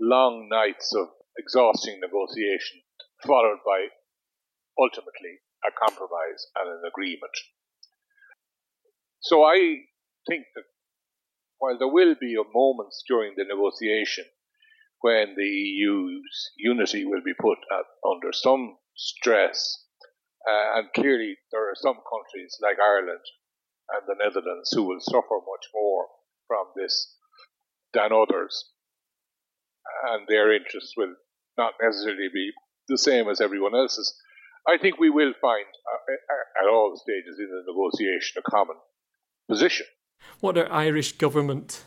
long 0.01 0.49
nights 0.51 0.93
of 0.95 1.09
exhausting 1.39 2.01
negotiation, 2.01 2.81
followed 3.27 3.59
by 3.65 3.89
ultimately 4.79 5.41
a 5.67 5.71
compromise 5.79 6.47
and 6.57 6.69
an 6.69 6.83
agreement. 6.87 7.37
So 9.21 9.45
I 9.45 9.87
think 10.29 10.47
that 10.55 10.65
while 11.59 11.79
there 11.79 11.89
will 11.89 12.17
be 12.21 12.37
moments 12.53 13.05
during 13.07 13.35
the 13.37 13.45
negotiation 13.45 14.25
when 15.01 15.35
the 15.37 15.45
EU's 15.45 16.51
unity 16.57 17.05
will 17.05 17.23
be 17.25 17.35
put 17.39 17.59
at, 17.73 17.87
under 18.09 18.33
some 18.33 18.79
stress, 18.97 19.82
uh, 20.49 20.79
and 20.79 20.93
clearly 20.95 21.37
there 21.51 21.69
are 21.71 21.75
some 21.75 21.97
countries 21.97 22.57
like 22.61 22.77
Ireland 22.79 23.25
and 23.91 24.03
the 24.07 24.17
Netherlands 24.23 24.71
who 24.75 24.85
will 24.85 25.01
suffer 25.01 25.39
much 25.39 25.67
more 25.75 26.07
from 26.47 26.67
this 26.77 27.17
than 27.95 28.13
others, 28.13 28.71
and 30.11 30.27
their 30.29 30.53
interests 30.53 30.95
will 30.97 31.15
not 31.59 31.75
necessarily 31.81 32.29
be 32.33 32.51
the 32.89 32.99
same 32.99 33.29
as 33.29 33.41
everyone 33.41 33.75
else's. 33.75 34.15
I 34.67 34.79
think 34.79 34.99
we 34.99 35.11
will 35.11 35.35
find 35.41 35.67
uh, 35.67 36.63
at 36.63 36.69
all 36.69 36.97
stages 36.97 37.39
in 37.39 37.49
the 37.51 37.65
negotiation 37.67 38.43
a 38.45 38.51
common 38.51 38.77
position. 39.49 39.87
What 40.41 40.57
are 40.57 40.71
Irish 40.73 41.13
government 41.13 41.85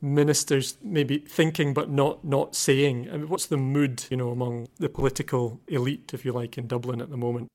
ministers 0.00 0.76
maybe 0.82 1.18
thinking 1.18 1.74
but 1.74 1.90
not 1.90 2.24
not 2.24 2.54
saying? 2.54 3.08
I 3.10 3.16
mean, 3.16 3.28
what's 3.28 3.46
the 3.46 3.56
mood, 3.56 4.04
you 4.10 4.16
know, 4.16 4.30
among 4.30 4.68
the 4.78 4.88
political 4.88 5.60
elite, 5.68 6.12
if 6.12 6.24
you 6.24 6.32
like, 6.32 6.58
in 6.58 6.66
Dublin 6.66 7.00
at 7.00 7.10
the 7.10 7.16
moment? 7.16 7.48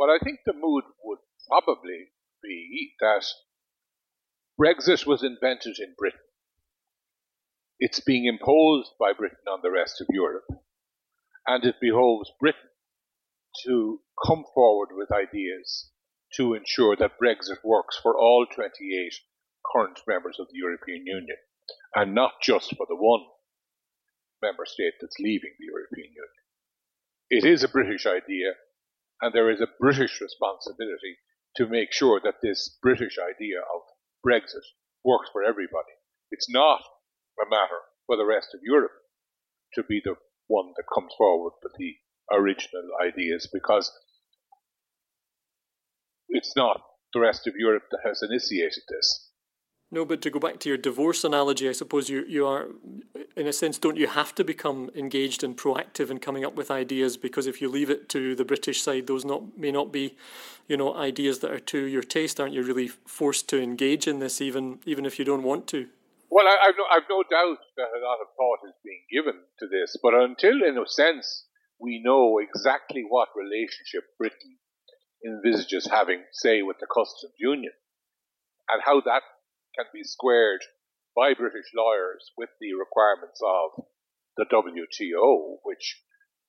Well, 0.00 0.08
I 0.08 0.24
think 0.24 0.40
the 0.46 0.54
mood 0.54 0.84
would 1.04 1.18
probably 1.46 2.08
be 2.42 2.94
that 3.00 3.22
Brexit 4.58 5.04
was 5.04 5.22
invented 5.22 5.78
in 5.78 5.94
Britain. 5.98 6.24
It's 7.78 8.00
being 8.00 8.24
imposed 8.24 8.92
by 8.98 9.12
Britain 9.12 9.44
on 9.46 9.60
the 9.62 9.70
rest 9.70 10.00
of 10.00 10.06
Europe 10.10 10.46
and 11.46 11.66
it 11.66 11.74
behoves 11.82 12.32
Britain 12.40 12.70
to 13.66 14.00
come 14.26 14.44
forward 14.54 14.88
with 14.92 15.12
ideas 15.12 15.90
to 16.36 16.54
ensure 16.54 16.96
that 16.96 17.20
Brexit 17.22 17.62
works 17.62 18.00
for 18.02 18.16
all 18.16 18.46
28 18.46 19.12
current 19.70 20.00
members 20.08 20.38
of 20.40 20.46
the 20.46 20.56
European 20.56 21.04
Union 21.04 21.36
and 21.94 22.14
not 22.14 22.40
just 22.42 22.74
for 22.74 22.86
the 22.88 22.96
one 22.96 23.26
member 24.40 24.64
state 24.64 24.94
that's 24.98 25.18
leaving 25.18 25.52
the 25.58 25.66
European 25.66 26.08
Union. 26.08 26.40
It 27.28 27.44
is 27.44 27.62
a 27.62 27.68
British 27.68 28.06
idea, 28.06 28.54
and 29.20 29.32
there 29.32 29.50
is 29.50 29.60
a 29.60 29.74
British 29.78 30.20
responsibility 30.20 31.18
to 31.56 31.66
make 31.66 31.92
sure 31.92 32.20
that 32.22 32.40
this 32.42 32.78
British 32.82 33.18
idea 33.18 33.58
of 33.60 33.82
Brexit 34.26 34.64
works 35.04 35.28
for 35.32 35.42
everybody. 35.42 35.94
It's 36.30 36.48
not 36.48 36.80
a 37.40 37.48
matter 37.50 37.80
for 38.06 38.16
the 38.16 38.24
rest 38.24 38.48
of 38.54 38.60
Europe 38.62 38.92
to 39.74 39.82
be 39.82 40.00
the 40.04 40.14
one 40.46 40.72
that 40.76 40.84
comes 40.94 41.12
forward 41.16 41.52
with 41.62 41.72
the 41.78 41.96
original 42.32 42.88
ideas 43.02 43.48
because 43.52 43.90
it's 46.28 46.54
not 46.56 46.80
the 47.12 47.20
rest 47.20 47.46
of 47.46 47.54
Europe 47.56 47.84
that 47.90 48.00
has 48.04 48.22
initiated 48.22 48.82
this. 48.88 49.29
No, 49.92 50.04
but 50.04 50.22
to 50.22 50.30
go 50.30 50.38
back 50.38 50.60
to 50.60 50.68
your 50.68 50.78
divorce 50.78 51.24
analogy, 51.24 51.68
I 51.68 51.72
suppose 51.72 52.08
you, 52.08 52.24
you 52.28 52.46
are, 52.46 52.68
in 53.36 53.48
a 53.48 53.52
sense, 53.52 53.76
don't 53.76 53.96
you 53.96 54.06
have 54.06 54.32
to 54.36 54.44
become 54.44 54.88
engaged 54.94 55.42
and 55.42 55.56
proactive 55.56 56.10
in 56.10 56.18
coming 56.18 56.44
up 56.44 56.54
with 56.54 56.70
ideas? 56.70 57.16
Because 57.16 57.48
if 57.48 57.60
you 57.60 57.68
leave 57.68 57.90
it 57.90 58.08
to 58.10 58.36
the 58.36 58.44
British 58.44 58.82
side, 58.82 59.08
those 59.08 59.24
not 59.24 59.58
may 59.58 59.72
not 59.72 59.90
be, 59.90 60.14
you 60.68 60.76
know, 60.76 60.94
ideas 60.94 61.40
that 61.40 61.50
are 61.50 61.58
to 61.58 61.78
your 61.86 62.02
taste. 62.02 62.38
Aren't 62.38 62.54
you 62.54 62.62
really 62.62 62.86
forced 62.86 63.48
to 63.48 63.60
engage 63.60 64.06
in 64.06 64.20
this, 64.20 64.40
even 64.40 64.78
even 64.86 65.04
if 65.04 65.18
you 65.18 65.24
don't 65.24 65.42
want 65.42 65.66
to? 65.68 65.88
Well, 66.30 66.46
I, 66.46 66.66
have 66.66 66.76
no, 66.78 66.84
I've 66.88 67.10
no 67.10 67.24
doubt 67.28 67.58
that 67.76 67.90
a 67.90 68.04
lot 68.06 68.22
of 68.22 68.28
thought 68.36 68.60
is 68.68 68.74
being 68.84 69.02
given 69.10 69.40
to 69.58 69.66
this, 69.66 69.96
but 70.00 70.14
until, 70.14 70.62
in 70.62 70.78
a 70.78 70.86
sense, 70.86 71.46
we 71.80 72.00
know 72.00 72.38
exactly 72.38 73.02
what 73.08 73.30
relationship 73.34 74.04
Britain 74.16 74.58
envisages 75.26 75.88
having, 75.90 76.22
say, 76.32 76.62
with 76.62 76.78
the 76.78 76.86
customs 76.86 77.34
union, 77.36 77.72
and 78.68 78.80
how 78.84 79.00
that 79.00 79.22
can 79.80 79.90
be 79.94 80.04
squared 80.04 80.60
by 81.16 81.32
British 81.32 81.72
lawyers 81.74 82.32
with 82.36 82.50
the 82.60 82.74
requirements 82.74 83.40
of 83.40 83.84
the 84.36 84.44
WTO, 84.44 85.58
which 85.62 86.02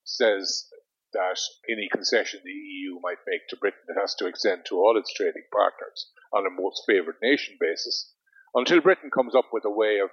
says 0.03 0.67
that 1.13 1.39
any 1.69 1.87
concession 1.91 2.41
the 2.43 2.51
EU 2.51 2.99
might 3.01 3.23
make 3.27 3.47
to 3.47 3.55
Britain 3.55 3.87
it 3.87 3.99
has 3.99 4.15
to 4.15 4.27
extend 4.27 4.65
to 4.65 4.75
all 4.75 4.97
its 4.97 5.13
trading 5.13 5.43
partners 5.51 6.11
on 6.33 6.45
a 6.45 6.49
most 6.49 6.83
favoured 6.87 7.17
nation 7.21 7.55
basis 7.59 8.13
until 8.53 8.81
Britain 8.81 9.09
comes 9.13 9.35
up 9.35 9.47
with 9.53 9.63
a 9.65 9.69
way 9.69 9.99
of 9.99 10.09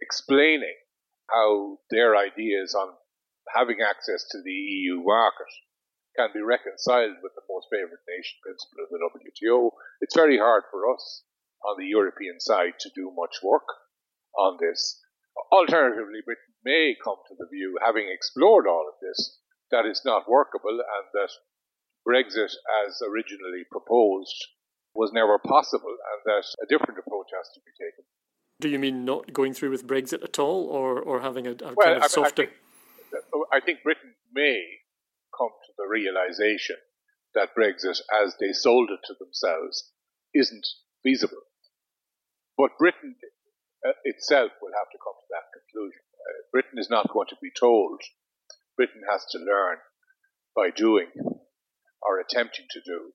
explaining 0.00 0.74
how 1.30 1.78
their 1.90 2.16
ideas 2.16 2.74
on 2.74 2.94
having 3.54 3.78
access 3.80 4.24
to 4.30 4.38
the 4.42 4.52
EU 4.52 5.02
market 5.02 5.50
can 6.16 6.30
be 6.32 6.40
reconciled 6.40 7.16
with 7.22 7.32
the 7.34 7.46
most 7.50 7.66
favoured 7.70 8.02
nation 8.08 8.38
principle 8.42 8.82
of 8.82 8.90
the 8.90 8.98
WTO, 9.46 9.70
it's 10.00 10.14
very 10.14 10.38
hard 10.38 10.64
for 10.70 10.92
us 10.92 11.22
on 11.64 11.76
the 11.78 11.86
European 11.86 12.40
side 12.40 12.74
to 12.80 12.90
do 12.94 13.12
much 13.16 13.42
work 13.42 13.66
on 14.36 14.58
this. 14.60 15.00
Alternatively, 15.52 16.20
Britain 16.24 16.54
may 16.64 16.96
come 17.02 17.20
to 17.28 17.34
the 17.38 17.48
view, 17.52 17.78
having 17.84 18.08
explored 18.08 18.66
all 18.66 18.88
of 18.88 18.98
this, 19.00 19.38
that 19.70 19.84
it's 19.84 20.04
not 20.04 20.28
workable 20.28 20.78
and 20.78 21.06
that 21.12 21.30
Brexit, 22.06 22.52
as 22.86 23.02
originally 23.02 23.64
proposed, 23.70 24.36
was 24.94 25.12
never 25.12 25.38
possible 25.38 25.90
and 25.90 26.20
that 26.24 26.44
a 26.62 26.66
different 26.66 26.98
approach 26.98 27.28
has 27.36 27.48
to 27.54 27.60
be 27.60 27.72
taken. 27.72 28.04
Do 28.60 28.68
you 28.68 28.78
mean 28.78 29.04
not 29.04 29.32
going 29.32 29.52
through 29.52 29.70
with 29.70 29.86
Brexit 29.86 30.24
at 30.24 30.38
all 30.38 30.66
or, 30.68 30.98
or 30.98 31.20
having 31.20 31.46
a, 31.46 31.50
a 31.52 31.74
well, 31.76 31.86
kind 31.86 31.96
of 31.96 32.02
I, 32.04 32.06
softer? 32.06 32.42
I 32.42 32.46
think, 32.46 32.50
I 33.52 33.60
think 33.60 33.82
Britain 33.82 34.14
may 34.32 34.62
come 35.36 35.50
to 35.66 35.72
the 35.76 35.86
realization 35.86 36.76
that 37.34 37.54
Brexit, 37.54 38.00
as 38.22 38.34
they 38.40 38.52
sold 38.52 38.90
it 38.90 39.00
to 39.06 39.14
themselves, 39.20 39.92
isn't 40.34 40.66
feasible. 41.02 41.42
But 42.56 42.78
Britain 42.78 43.16
uh, 43.86 43.92
itself 44.04 44.52
will 44.60 44.72
have 44.72 44.90
to 44.90 44.98
come 44.98 45.16
to 45.20 45.28
that 45.30 45.52
conclusion. 45.52 46.02
Uh, 46.16 46.42
Britain 46.52 46.78
is 46.78 46.90
not 46.90 47.12
going 47.12 47.28
to 47.28 47.36
be 47.42 47.50
told. 47.58 48.00
Britain 48.76 49.02
has 49.10 49.24
to 49.32 49.38
learn 49.38 49.78
by 50.54 50.70
doing 50.70 51.08
or 52.02 52.20
attempting 52.20 52.66
to 52.70 52.80
do 52.84 53.12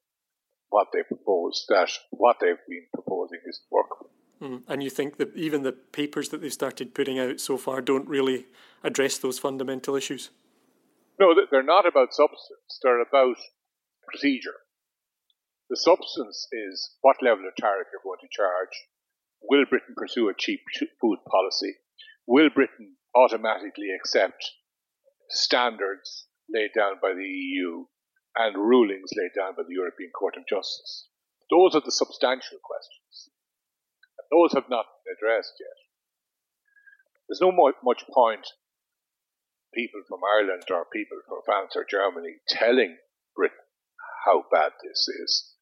what 0.70 0.88
they 0.94 1.04
propose, 1.04 1.66
that 1.70 1.92
what 2.12 2.38
they've 2.40 2.66
been 2.68 2.88
proposing 2.94 3.40
isn't 3.48 3.66
workable. 3.70 4.10
Mm. 4.42 4.64
And 4.68 4.84
you 4.84 4.90
think 4.90 5.18
that 5.18 5.36
even 5.36 5.64
the 5.64 5.74
papers 5.74 6.30
that 6.30 6.42
they've 6.42 6.52
started 6.52 6.96
putting 6.96 7.20
out 7.20 7.40
so 7.40 7.58
far 7.58 7.82
don't 7.82 8.08
really 8.08 8.46
address 8.84 9.18
those 9.18 9.38
fundamental 9.38 9.96
issues? 9.96 10.30
No, 11.20 11.36
they're 11.52 11.62
not 11.62 11.86
about 11.86 12.14
substance, 12.14 12.80
they're 12.82 13.02
about 13.02 13.38
procedure. 14.08 14.56
The 15.72 15.78
substance 15.78 16.50
is 16.52 16.98
what 17.00 17.24
level 17.24 17.48
of 17.48 17.56
tariff 17.56 17.88
you're 17.94 18.04
going 18.04 18.20
to 18.20 18.28
charge. 18.28 18.76
Will 19.42 19.64
Britain 19.64 19.96
pursue 19.96 20.28
a 20.28 20.36
cheap 20.38 20.60
food 21.00 21.20
policy? 21.24 21.78
Will 22.28 22.50
Britain 22.50 22.98
automatically 23.16 23.88
accept 23.96 24.52
standards 25.30 26.28
laid 26.54 26.72
down 26.76 27.00
by 27.02 27.14
the 27.14 27.24
EU 27.24 27.86
and 28.36 28.58
rulings 28.58 29.12
laid 29.16 29.32
down 29.34 29.56
by 29.56 29.64
the 29.64 29.74
European 29.74 30.12
Court 30.12 30.36
of 30.36 30.44
Justice. 30.44 31.08
Those 31.50 31.74
are 31.74 31.84
the 31.84 31.96
substantial 31.96 32.60
questions. 32.60 33.32
And 34.20 34.28
those 34.28 34.52
have 34.52 34.70
not 34.70 34.88
been 35.08 35.16
addressed 35.16 35.56
yet. 35.58 35.80
There's 37.30 37.40
no 37.40 37.56
much 37.56 38.04
point 38.14 38.46
people 39.74 40.02
from 40.06 40.20
Ireland 40.36 40.64
or 40.70 40.84
people 40.92 41.20
from 41.26 41.40
France 41.46 41.78
or 41.78 41.88
Germany 41.88 42.44
telling 42.50 42.98
Britain 43.38 43.64
how 44.26 44.44
bad 44.52 44.74
this 44.84 45.08
is. 45.08 45.56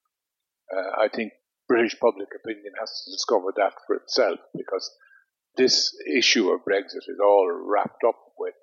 Uh, 0.76 1.02
I 1.04 1.08
think 1.14 1.34
British 1.68 2.00
public 2.00 2.30
opinion 2.36 2.74
has 2.80 3.04
to 3.06 3.12
discover 3.12 3.54
that 3.58 3.74
for 3.86 3.96
itself 3.96 4.40
because 4.56 4.90
this 5.56 5.94
issue 6.16 6.50
of 6.50 6.62
Brexit 6.62 7.08
is 7.08 7.20
all 7.24 7.50
wrapped 7.52 8.04
up 8.08 8.20
with 8.38 8.56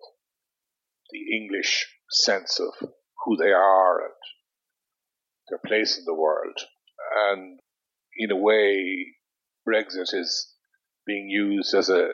the 1.10 1.36
English 1.36 1.86
sense 2.10 2.60
of 2.60 2.88
who 3.24 3.36
they 3.36 3.52
are 3.52 4.04
and 4.04 4.14
their 5.48 5.60
place 5.64 5.98
in 5.98 6.04
the 6.04 6.14
world. 6.14 6.58
And 7.30 7.60
in 8.16 8.30
a 8.30 8.36
way, 8.36 9.14
Brexit 9.68 10.14
is 10.14 10.52
being 11.06 11.28
used 11.28 11.74
as 11.74 11.88
a 11.88 12.10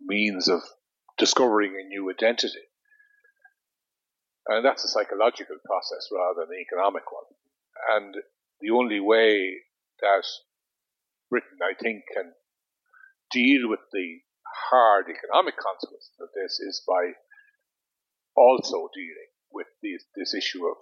means 0.00 0.48
of 0.48 0.60
discovering 1.18 1.72
a 1.72 1.88
new 1.88 2.10
identity. 2.10 2.66
And 4.48 4.64
that's 4.64 4.84
a 4.84 4.88
psychological 4.88 5.56
process 5.64 6.08
rather 6.12 6.40
than 6.40 6.56
an 6.56 6.64
economic 6.66 7.04
one. 7.12 7.30
And 7.96 8.14
the 8.62 8.70
only 8.70 9.00
way 9.00 9.58
that 10.00 10.24
Britain, 11.28 11.58
I 11.62 11.74
think, 11.74 12.04
can 12.14 12.32
deal 13.30 13.68
with 13.68 13.80
the 13.92 14.20
hard 14.70 15.06
economic 15.10 15.56
consequences 15.56 16.14
of 16.20 16.28
this 16.34 16.60
is 16.60 16.82
by 16.86 17.12
also 18.36 18.88
dealing 18.94 19.32
with 19.52 19.66
this 19.82 20.34
issue 20.34 20.66
of 20.66 20.76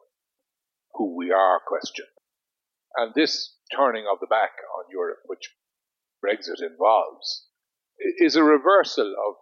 who 0.94 1.16
we 1.16 1.32
are 1.32 1.60
question. 1.66 2.06
And 2.96 3.14
this 3.14 3.56
turning 3.74 4.04
of 4.10 4.18
the 4.20 4.26
back 4.26 4.52
on 4.78 4.84
Europe, 4.90 5.20
which 5.26 5.54
Brexit 6.24 6.60
involves, 6.60 7.46
is 8.18 8.36
a 8.36 8.42
reversal 8.42 9.08
of 9.08 9.34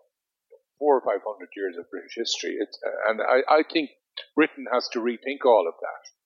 four 0.79 0.97
or 0.97 1.01
five 1.01 1.23
hundred 1.27 1.49
years 1.57 1.77
of 1.79 1.91
British 1.91 2.15
history. 2.15 2.57
It's, 2.61 2.79
and 3.09 3.21
I, 3.21 3.43
I 3.49 3.63
think 3.73 3.91
Britain 4.35 4.67
has 4.73 4.89
to 4.93 5.01
rethink 5.01 5.45
all 5.45 5.67
of 5.67 5.75
that. 5.81 6.18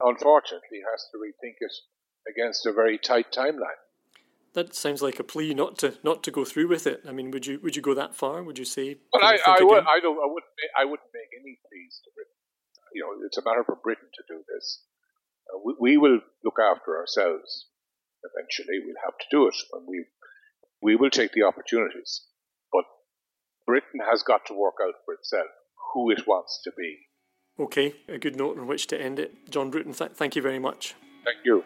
Unfortunately, 0.00 0.82
has 0.90 1.06
to 1.12 1.18
rethink 1.18 1.56
it 1.60 1.72
against 2.28 2.66
a 2.66 2.72
very 2.72 2.98
tight 2.98 3.32
timeline. 3.32 3.80
That 4.54 4.74
sounds 4.74 5.02
like 5.02 5.18
a 5.18 5.24
plea 5.24 5.52
not 5.52 5.78
to 5.78 5.94
not 6.02 6.22
to 6.24 6.30
go 6.30 6.44
through 6.44 6.68
with 6.68 6.86
it. 6.86 7.02
I 7.08 7.12
mean, 7.12 7.30
would 7.32 7.46
you 7.46 7.58
would 7.62 7.74
you 7.74 7.82
go 7.82 7.94
that 7.94 8.14
far? 8.14 8.42
Would 8.42 8.58
you 8.58 8.64
say? 8.64 8.96
Well, 9.12 9.24
I, 9.24 9.38
I, 9.46 9.62
would, 9.62 9.84
I 9.84 9.98
don't. 9.98 10.14
I 10.14 10.30
wouldn't. 10.30 10.54
I 10.78 10.84
wouldn't 10.84 11.10
make 11.12 11.30
any 11.34 11.58
pleas 11.66 12.00
to 12.04 12.10
Britain. 12.14 12.38
You 12.94 13.02
know, 13.02 13.26
it's 13.26 13.38
a 13.38 13.42
matter 13.42 13.64
for 13.66 13.74
Britain 13.82 14.08
to 14.14 14.22
do 14.28 14.44
this. 14.46 14.84
Uh, 15.50 15.58
we, 15.64 15.74
we 15.80 15.96
will 15.96 16.20
look 16.44 16.58
after 16.62 16.96
ourselves. 16.96 17.66
Eventually, 18.22 18.78
we'll 18.78 19.02
have 19.04 19.18
to 19.18 19.26
do 19.30 19.48
it, 19.48 19.56
and 19.72 19.86
we 19.88 20.06
we 20.80 20.94
will 20.94 21.10
take 21.10 21.32
the 21.32 21.42
opportunities. 21.42 22.22
But 22.72 22.84
Britain 23.66 24.00
has 24.08 24.22
got 24.22 24.46
to 24.46 24.54
work 24.54 24.78
out 24.80 24.94
for 25.04 25.14
itself 25.14 25.50
who 25.94 26.10
it 26.10 26.26
wants 26.26 26.60
to 26.64 26.72
be. 26.76 27.06
Okay, 27.58 27.94
a 28.08 28.18
good 28.18 28.36
note 28.36 28.58
on 28.58 28.66
which 28.66 28.88
to 28.88 29.00
end 29.00 29.18
it. 29.20 29.48
John 29.48 29.70
Bruton, 29.70 29.92
th- 29.92 30.12
thank 30.12 30.34
you 30.34 30.42
very 30.42 30.58
much. 30.58 30.94
Thank 31.24 31.38
you. 31.44 31.62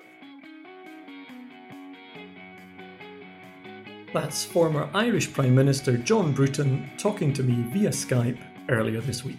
That's 4.13 4.45
former 4.45 4.91
Irish 4.95 5.33
Prime 5.33 5.55
Minister 5.55 5.97
John 5.97 6.33
Bruton 6.33 6.91
talking 6.99 7.33
to 7.35 7.43
me 7.43 7.63
via 7.73 7.91
Skype 7.91 8.39
earlier 8.69 9.01
this 9.01 9.25
week. 9.25 9.37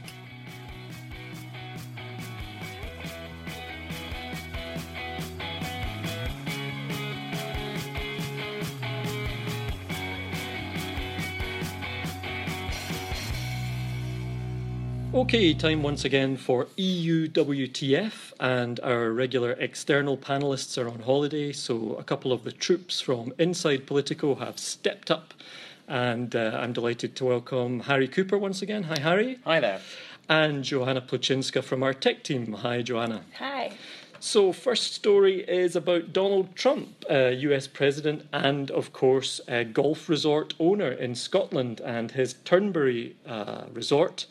Okay, 15.20 15.54
time 15.54 15.84
once 15.84 16.06
again 16.06 16.38
for 16.38 16.68
EU 16.78 17.28
WTF, 17.28 18.32
and 18.40 18.80
our 18.80 19.12
regular 19.12 19.52
external 19.52 20.18
panelists 20.18 20.82
are 20.82 20.88
on 20.88 21.02
holiday, 21.02 21.52
so 21.52 21.96
a 21.96 22.06
couple 22.06 22.32
of 22.32 22.46
the 22.46 22.54
troops 22.54 23.02
from 23.02 23.34
inside 23.38 23.86
Politico 23.86 24.36
have 24.36 24.58
stepped 24.58 25.12
up, 25.12 25.34
and 25.90 26.34
uh, 26.38 26.58
I'm 26.62 26.72
delighted 26.72 27.18
to 27.18 27.26
welcome 27.26 27.82
Harry 27.82 28.08
Cooper 28.08 28.38
once 28.38 28.62
again. 28.62 28.84
Hi, 28.84 28.98
Harry. 28.98 29.40
Hi 29.44 29.60
there. 29.60 29.82
And 30.30 30.64
Joanna 30.64 31.02
Plucinska 31.02 31.66
from 31.66 31.84
our 31.84 31.94
tech 31.94 32.24
team. 32.24 32.54
Hi, 32.54 32.82
Joanna. 32.82 33.24
Hi. 33.40 33.74
So, 34.22 34.54
first 34.54 34.94
story 34.94 35.42
is 35.42 35.76
about 35.76 36.14
Donald 36.14 36.56
Trump, 36.56 37.04
uh, 37.10 37.32
US 37.50 37.68
president, 37.68 38.26
and 38.32 38.72
of 38.72 38.94
course, 38.94 39.42
a 39.50 39.66
golf 39.66 40.08
resort 40.08 40.54
owner 40.60 40.92
in 40.92 41.14
Scotland, 41.14 41.82
and 41.82 42.12
his 42.12 42.36
Turnberry 42.46 43.18
uh, 43.28 43.64
resort 43.74 44.26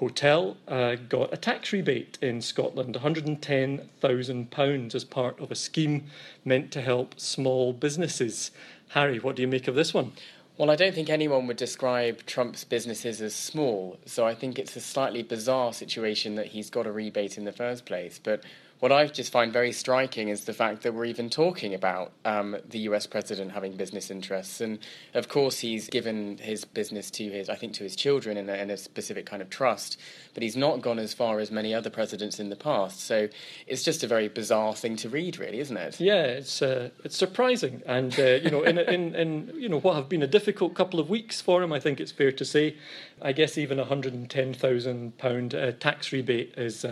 hotel 0.00 0.56
uh, 0.66 0.96
got 0.96 1.32
a 1.32 1.36
tax 1.36 1.72
rebate 1.72 2.18
in 2.22 2.40
Scotland, 2.40 2.96
£110,000 2.96 4.94
as 4.94 5.04
part 5.04 5.38
of 5.38 5.52
a 5.52 5.54
scheme 5.54 6.06
meant 6.44 6.72
to 6.72 6.80
help 6.80 7.20
small 7.20 7.74
businesses. 7.74 8.50
Harry, 8.88 9.18
what 9.18 9.36
do 9.36 9.42
you 9.42 9.48
make 9.48 9.68
of 9.68 9.74
this 9.74 9.92
one? 9.92 10.12
Well, 10.56 10.70
I 10.70 10.76
don't 10.76 10.94
think 10.94 11.10
anyone 11.10 11.46
would 11.46 11.58
describe 11.58 12.24
Trump's 12.24 12.64
businesses 12.64 13.20
as 13.20 13.34
small, 13.34 13.98
so 14.06 14.26
I 14.26 14.34
think 14.34 14.58
it's 14.58 14.74
a 14.74 14.80
slightly 14.80 15.22
bizarre 15.22 15.74
situation 15.74 16.34
that 16.34 16.46
he's 16.46 16.70
got 16.70 16.86
a 16.86 16.92
rebate 16.92 17.36
in 17.38 17.44
the 17.44 17.52
first 17.52 17.84
place. 17.84 18.18
But 18.22 18.42
what 18.80 18.90
I 18.90 19.06
just 19.06 19.30
find 19.30 19.52
very 19.52 19.72
striking 19.72 20.28
is 20.28 20.46
the 20.46 20.54
fact 20.54 20.82
that 20.82 20.94
we're 20.94 21.04
even 21.04 21.28
talking 21.28 21.74
about 21.74 22.12
um, 22.24 22.56
the 22.70 22.78
US 22.80 23.06
president 23.06 23.52
having 23.52 23.76
business 23.76 24.10
interests. 24.10 24.62
And 24.62 24.78
of 25.12 25.28
course, 25.28 25.58
he's 25.58 25.86
given 25.88 26.38
his 26.38 26.64
business 26.64 27.10
to 27.12 27.30
his, 27.30 27.50
I 27.50 27.56
think, 27.56 27.74
to 27.74 27.84
his 27.84 27.94
children 27.94 28.38
in 28.38 28.48
a, 28.48 28.54
in 28.54 28.70
a 28.70 28.78
specific 28.78 29.26
kind 29.26 29.42
of 29.42 29.50
trust, 29.50 29.98
but 30.32 30.42
he's 30.42 30.56
not 30.56 30.80
gone 30.80 30.98
as 30.98 31.12
far 31.12 31.40
as 31.40 31.50
many 31.50 31.74
other 31.74 31.90
presidents 31.90 32.40
in 32.40 32.48
the 32.48 32.56
past. 32.56 33.00
So 33.00 33.28
it's 33.66 33.82
just 33.82 34.02
a 34.02 34.06
very 34.06 34.28
bizarre 34.28 34.74
thing 34.74 34.96
to 34.96 35.10
read, 35.10 35.38
really, 35.38 35.60
isn't 35.60 35.76
it? 35.76 36.00
Yeah, 36.00 36.22
it's 36.22 36.62
uh, 36.62 36.88
it's 37.04 37.16
surprising, 37.16 37.82
and 37.84 38.18
uh, 38.18 38.38
you 38.42 38.50
know, 38.50 38.62
in, 38.62 38.78
in 38.78 39.14
in 39.14 39.52
you 39.56 39.68
know 39.68 39.80
what 39.80 39.94
have 39.96 40.08
been 40.08 40.22
a 40.22 40.26
difficult 40.26 40.74
couple 40.74 40.98
of 40.98 41.10
weeks 41.10 41.42
for 41.42 41.62
him, 41.62 41.72
I 41.72 41.80
think 41.80 42.00
it's 42.00 42.12
fair 42.12 42.32
to 42.32 42.44
say. 42.46 42.76
I 43.20 43.32
guess 43.32 43.58
even 43.58 43.78
a 43.78 43.84
hundred 43.84 44.14
and 44.14 44.30
ten 44.30 44.54
thousand 44.54 45.18
pound 45.18 45.54
uh, 45.54 45.72
tax 45.72 46.12
rebate 46.12 46.54
is. 46.56 46.86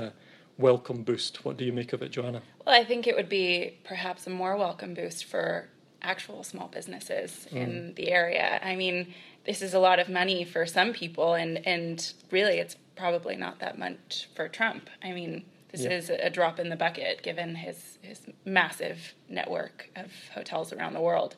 Welcome 0.58 1.04
boost. 1.04 1.44
What 1.44 1.56
do 1.56 1.64
you 1.64 1.72
make 1.72 1.92
of 1.92 2.02
it, 2.02 2.10
Joanna? 2.10 2.42
Well, 2.66 2.74
I 2.74 2.82
think 2.82 3.06
it 3.06 3.14
would 3.14 3.28
be 3.28 3.78
perhaps 3.84 4.26
a 4.26 4.30
more 4.30 4.56
welcome 4.56 4.92
boost 4.92 5.24
for 5.24 5.68
actual 6.02 6.42
small 6.42 6.66
businesses 6.66 7.46
mm. 7.52 7.56
in 7.56 7.94
the 7.94 8.10
area. 8.10 8.58
I 8.60 8.74
mean, 8.74 9.14
this 9.46 9.62
is 9.62 9.72
a 9.72 9.78
lot 9.78 10.00
of 10.00 10.08
money 10.08 10.42
for 10.44 10.66
some 10.66 10.92
people, 10.92 11.34
and, 11.34 11.64
and 11.64 12.12
really 12.32 12.58
it's 12.58 12.76
probably 12.96 13.36
not 13.36 13.60
that 13.60 13.78
much 13.78 14.28
for 14.34 14.48
Trump. 14.48 14.90
I 15.00 15.12
mean, 15.12 15.44
this 15.70 15.82
yeah. 15.82 15.90
is 15.90 16.10
a 16.10 16.28
drop 16.28 16.58
in 16.58 16.70
the 16.70 16.76
bucket 16.76 17.22
given 17.22 17.54
his, 17.54 17.98
his 18.02 18.22
massive 18.44 19.14
network 19.28 19.90
of 19.94 20.10
hotels 20.34 20.72
around 20.72 20.94
the 20.94 21.00
world. 21.00 21.36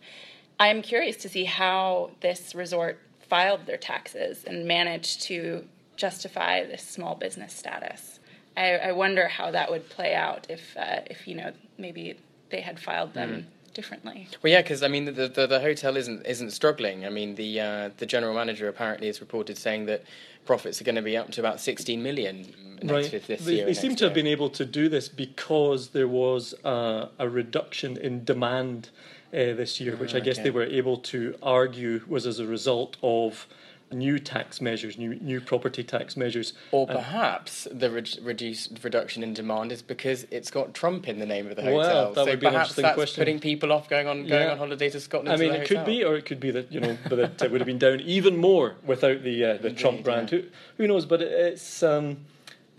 I'm 0.59 0.81
curious 0.81 1.17
to 1.17 1.29
see 1.29 1.45
how 1.45 2.13
this 2.23 2.55
resort 2.55 2.99
filed 3.29 3.67
their 3.67 3.77
taxes 3.77 4.45
and 4.45 4.67
managed 4.67 5.21
to 5.25 5.67
justify 5.97 6.65
this 6.65 6.83
small 6.83 7.15
business 7.17 7.53
status. 7.53 8.20
I, 8.61 8.89
I 8.89 8.93
wonder 8.93 9.27
how 9.29 9.51
that 9.51 9.71
would 9.71 9.89
play 9.89 10.15
out 10.15 10.47
if 10.49 10.77
uh, 10.77 11.01
if 11.07 11.27
you 11.27 11.35
know 11.35 11.53
maybe 11.79 12.17
they 12.51 12.61
had 12.61 12.79
filed 12.79 13.15
them. 13.15 13.31
Mm. 13.31 13.45
Differently. 13.73 14.27
Well, 14.43 14.53
yeah, 14.53 14.63
because 14.63 14.83
I 14.83 14.89
mean, 14.89 15.05
the, 15.05 15.29
the, 15.29 15.47
the 15.47 15.61
hotel 15.61 15.97
isn't 15.97 16.27
isn't 16.27 16.51
struggling. 16.51 17.07
I 17.07 17.09
mean, 17.09 17.37
the 17.37 17.61
uh, 17.61 17.91
the 17.99 18.05
general 18.05 18.35
manager 18.35 18.67
apparently 18.67 19.07
has 19.07 19.21
reported 19.21 19.57
saying 19.57 19.87
that 19.87 20.03
profits 20.45 20.81
are 20.81 20.85
going 20.85 20.97
to 20.97 21.03
be 21.03 21.17
up 21.17 21.31
to 21.31 21.41
about 21.41 21.61
16 21.61 22.03
million 22.03 22.53
next 22.83 23.13
right. 23.13 23.27
this 23.29 23.45
they, 23.45 23.55
year. 23.55 23.67
They 23.67 23.75
seem 23.75 23.95
to 23.95 24.05
have 24.07 24.13
been 24.13 24.27
able 24.27 24.51
to 24.51 24.65
do 24.65 24.89
this 24.89 25.09
because 25.09 25.91
there 25.91 26.09
was 26.09 26.53
uh, 26.65 27.11
a 27.21 27.29
reduction 27.29 27.97
in 27.97 28.25
demand 28.25 28.91
uh, 29.33 29.55
this 29.55 29.81
year, 29.81 29.95
which 29.95 30.17
I 30.17 30.21
guess 30.21 30.37
okay. 30.37 30.45
they 30.45 30.51
were 30.51 30.65
able 30.65 30.97
to 30.97 31.37
argue 31.41 32.03
was 32.09 32.27
as 32.27 32.41
a 32.41 32.47
result 32.47 32.97
of 33.05 33.47
new 33.93 34.19
tax 34.19 34.61
measures, 34.61 34.99
new 34.99 35.15
new 35.17 35.41
property 35.41 35.83
tax 35.83 36.17
measures. 36.17 36.53
Or 36.71 36.87
perhaps 36.87 37.67
the 37.71 37.91
re- 37.91 38.05
reduced 38.23 38.83
reduction 38.83 39.23
in 39.23 39.35
demand 39.35 39.73
is 39.73 39.83
because 39.83 40.27
it's 40.31 40.51
got 40.51 40.75
Trump 40.75 41.09
in 41.09 41.19
the 41.19 41.27
name 41.27 41.49
of 41.49 41.57
the 41.57 41.63
hotel. 41.63 41.79
Well, 41.79 42.13
that 42.15 42.25
so 42.25 42.31
would 42.31 42.41
be 42.41 42.47
perhaps 42.47 42.77
an 42.77 42.83
that's 42.83 42.95
question. 42.95 43.21
putting 43.21 43.41
people 43.41 43.73
off 43.73 43.89
going 43.89 44.07
on 44.07 44.27
going 44.27 44.47
yeah. 44.47 44.53
on 44.53 44.59
holiday 44.59 44.91
to 44.91 45.01
Scotland. 45.01 45.33
I 45.33 45.37
mean, 45.37 45.53
it 45.53 45.67
could 45.67 45.85
be, 45.85 46.05
or 46.05 46.17
it 46.17 46.27
could 46.27 46.41
be 46.41 46.51
that 46.51 46.73
you 46.73 46.81
know, 46.81 46.97
but 47.09 47.19
it 47.43 47.51
would 47.51 47.61
have 47.61 47.67
been 47.67 47.79
down 47.79 48.01
even 48.01 48.37
more 48.37 48.77
without 48.85 49.23
the 49.23 49.45
uh, 49.45 49.53
the 49.55 49.55
Indeed, 49.69 49.79
Trump 49.79 50.05
brand. 50.05 50.33
Yeah. 50.33 50.41
Who 50.41 50.47
who 50.79 50.89
knows? 50.89 51.07
But 51.07 51.23
it's. 51.23 51.83
Um, 51.83 52.19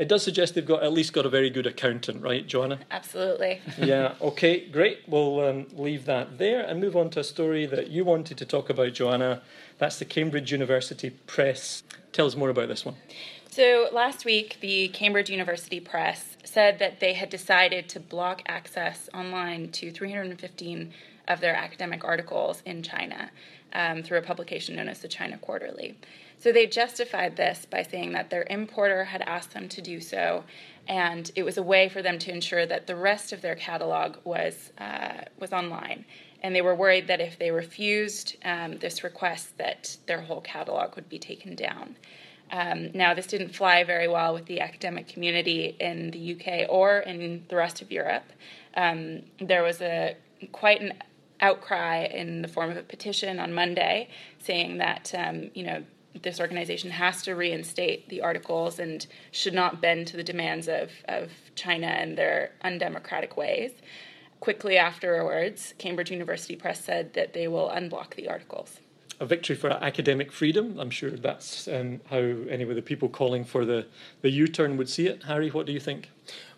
it 0.01 0.07
does 0.07 0.23
suggest 0.23 0.55
they've 0.55 0.65
got 0.65 0.81
at 0.81 0.91
least 0.91 1.13
got 1.13 1.27
a 1.27 1.29
very 1.29 1.51
good 1.51 1.67
accountant, 1.67 2.23
right, 2.23 2.47
Joanna? 2.47 2.79
Absolutely. 2.89 3.61
yeah. 3.77 4.15
Okay. 4.19 4.65
Great. 4.65 5.01
We'll 5.07 5.39
um, 5.41 5.67
leave 5.73 6.05
that 6.05 6.39
there 6.39 6.61
and 6.61 6.81
move 6.81 6.97
on 6.97 7.11
to 7.11 7.19
a 7.19 7.23
story 7.23 7.67
that 7.67 7.89
you 7.91 8.03
wanted 8.03 8.39
to 8.39 8.45
talk 8.47 8.71
about, 8.71 8.93
Joanna. 8.93 9.43
That's 9.77 9.99
the 9.99 10.05
Cambridge 10.05 10.51
University 10.51 11.11
Press. 11.11 11.83
Tell 12.13 12.25
us 12.25 12.35
more 12.35 12.49
about 12.49 12.67
this 12.67 12.83
one. 12.83 12.95
So 13.51 13.89
last 13.91 14.25
week, 14.25 14.57
the 14.59 14.87
Cambridge 14.87 15.29
University 15.29 15.79
Press 15.79 16.35
said 16.43 16.79
that 16.79 16.99
they 16.99 17.13
had 17.13 17.29
decided 17.29 17.87
to 17.89 17.99
block 17.99 18.41
access 18.47 19.07
online 19.13 19.69
to 19.73 19.91
315 19.91 20.91
of 21.27 21.41
their 21.41 21.53
academic 21.53 22.03
articles 22.03 22.63
in 22.65 22.81
China 22.81 23.29
um, 23.73 24.01
through 24.01 24.17
a 24.17 24.23
publication 24.23 24.75
known 24.75 24.89
as 24.89 24.99
the 24.99 25.07
China 25.07 25.37
Quarterly. 25.37 25.95
So 26.41 26.51
they 26.51 26.65
justified 26.65 27.35
this 27.35 27.67
by 27.69 27.83
saying 27.83 28.13
that 28.13 28.31
their 28.31 28.47
importer 28.49 29.03
had 29.03 29.21
asked 29.21 29.53
them 29.53 29.69
to 29.69 29.81
do 29.81 30.01
so, 30.01 30.43
and 30.87 31.31
it 31.35 31.43
was 31.43 31.57
a 31.57 31.61
way 31.61 31.87
for 31.87 32.01
them 32.01 32.17
to 32.17 32.31
ensure 32.31 32.65
that 32.65 32.87
the 32.87 32.95
rest 32.95 33.31
of 33.31 33.43
their 33.43 33.53
catalog 33.53 34.17
was 34.23 34.71
uh, 34.79 35.25
was 35.39 35.53
online. 35.53 36.03
And 36.41 36.55
they 36.55 36.63
were 36.63 36.73
worried 36.73 37.05
that 37.07 37.21
if 37.21 37.37
they 37.37 37.51
refused 37.51 38.37
um, 38.43 38.79
this 38.79 39.03
request, 39.03 39.55
that 39.59 39.95
their 40.07 40.21
whole 40.21 40.41
catalog 40.41 40.95
would 40.95 41.07
be 41.07 41.19
taken 41.19 41.55
down. 41.55 41.95
Um, 42.51 42.89
now, 42.95 43.13
this 43.13 43.27
didn't 43.27 43.55
fly 43.55 43.83
very 43.83 44.07
well 44.07 44.33
with 44.33 44.47
the 44.47 44.61
academic 44.61 45.07
community 45.07 45.75
in 45.79 46.09
the 46.09 46.35
UK 46.35 46.67
or 46.67 47.01
in 47.01 47.45
the 47.49 47.55
rest 47.55 47.83
of 47.83 47.91
Europe. 47.91 48.25
Um, 48.75 49.21
there 49.39 49.61
was 49.61 49.79
a 49.79 50.17
quite 50.51 50.81
an 50.81 50.93
outcry 51.39 52.05
in 52.05 52.41
the 52.41 52.47
form 52.47 52.71
of 52.71 52.77
a 52.77 52.83
petition 52.83 53.39
on 53.39 53.53
Monday 53.53 54.09
saying 54.39 54.79
that 54.79 55.13
um, 55.15 55.51
you 55.53 55.63
know 55.63 55.83
this 56.21 56.39
organization 56.39 56.91
has 56.91 57.21
to 57.23 57.35
reinstate 57.35 58.09
the 58.09 58.21
articles 58.21 58.79
and 58.79 59.05
should 59.31 59.53
not 59.53 59.81
bend 59.81 60.07
to 60.07 60.17
the 60.17 60.23
demands 60.23 60.67
of, 60.67 60.91
of 61.07 61.31
China 61.55 61.87
and 61.87 62.17
their 62.17 62.51
undemocratic 62.63 63.37
ways. 63.37 63.71
Quickly 64.39 64.77
afterwards, 64.77 65.73
Cambridge 65.77 66.11
University 66.11 66.55
Press 66.55 66.83
said 66.83 67.13
that 67.13 67.33
they 67.33 67.47
will 67.47 67.69
unblock 67.69 68.15
the 68.15 68.27
articles. 68.27 68.79
A 69.21 69.25
victory 69.25 69.55
for 69.55 69.69
academic 69.69 70.31
freedom. 70.31 70.79
I'm 70.79 70.89
sure 70.89 71.11
that's 71.11 71.67
um, 71.67 72.01
how 72.09 72.17
anyway 72.17 72.73
the 72.73 72.81
people 72.81 73.07
calling 73.07 73.43
for 73.45 73.65
the, 73.65 73.85
the 74.21 74.31
U-turn 74.31 74.77
would 74.77 74.89
see 74.89 75.05
it. 75.05 75.21
Harry, 75.25 75.49
what 75.51 75.67
do 75.67 75.73
you 75.73 75.79
think? 75.79 76.09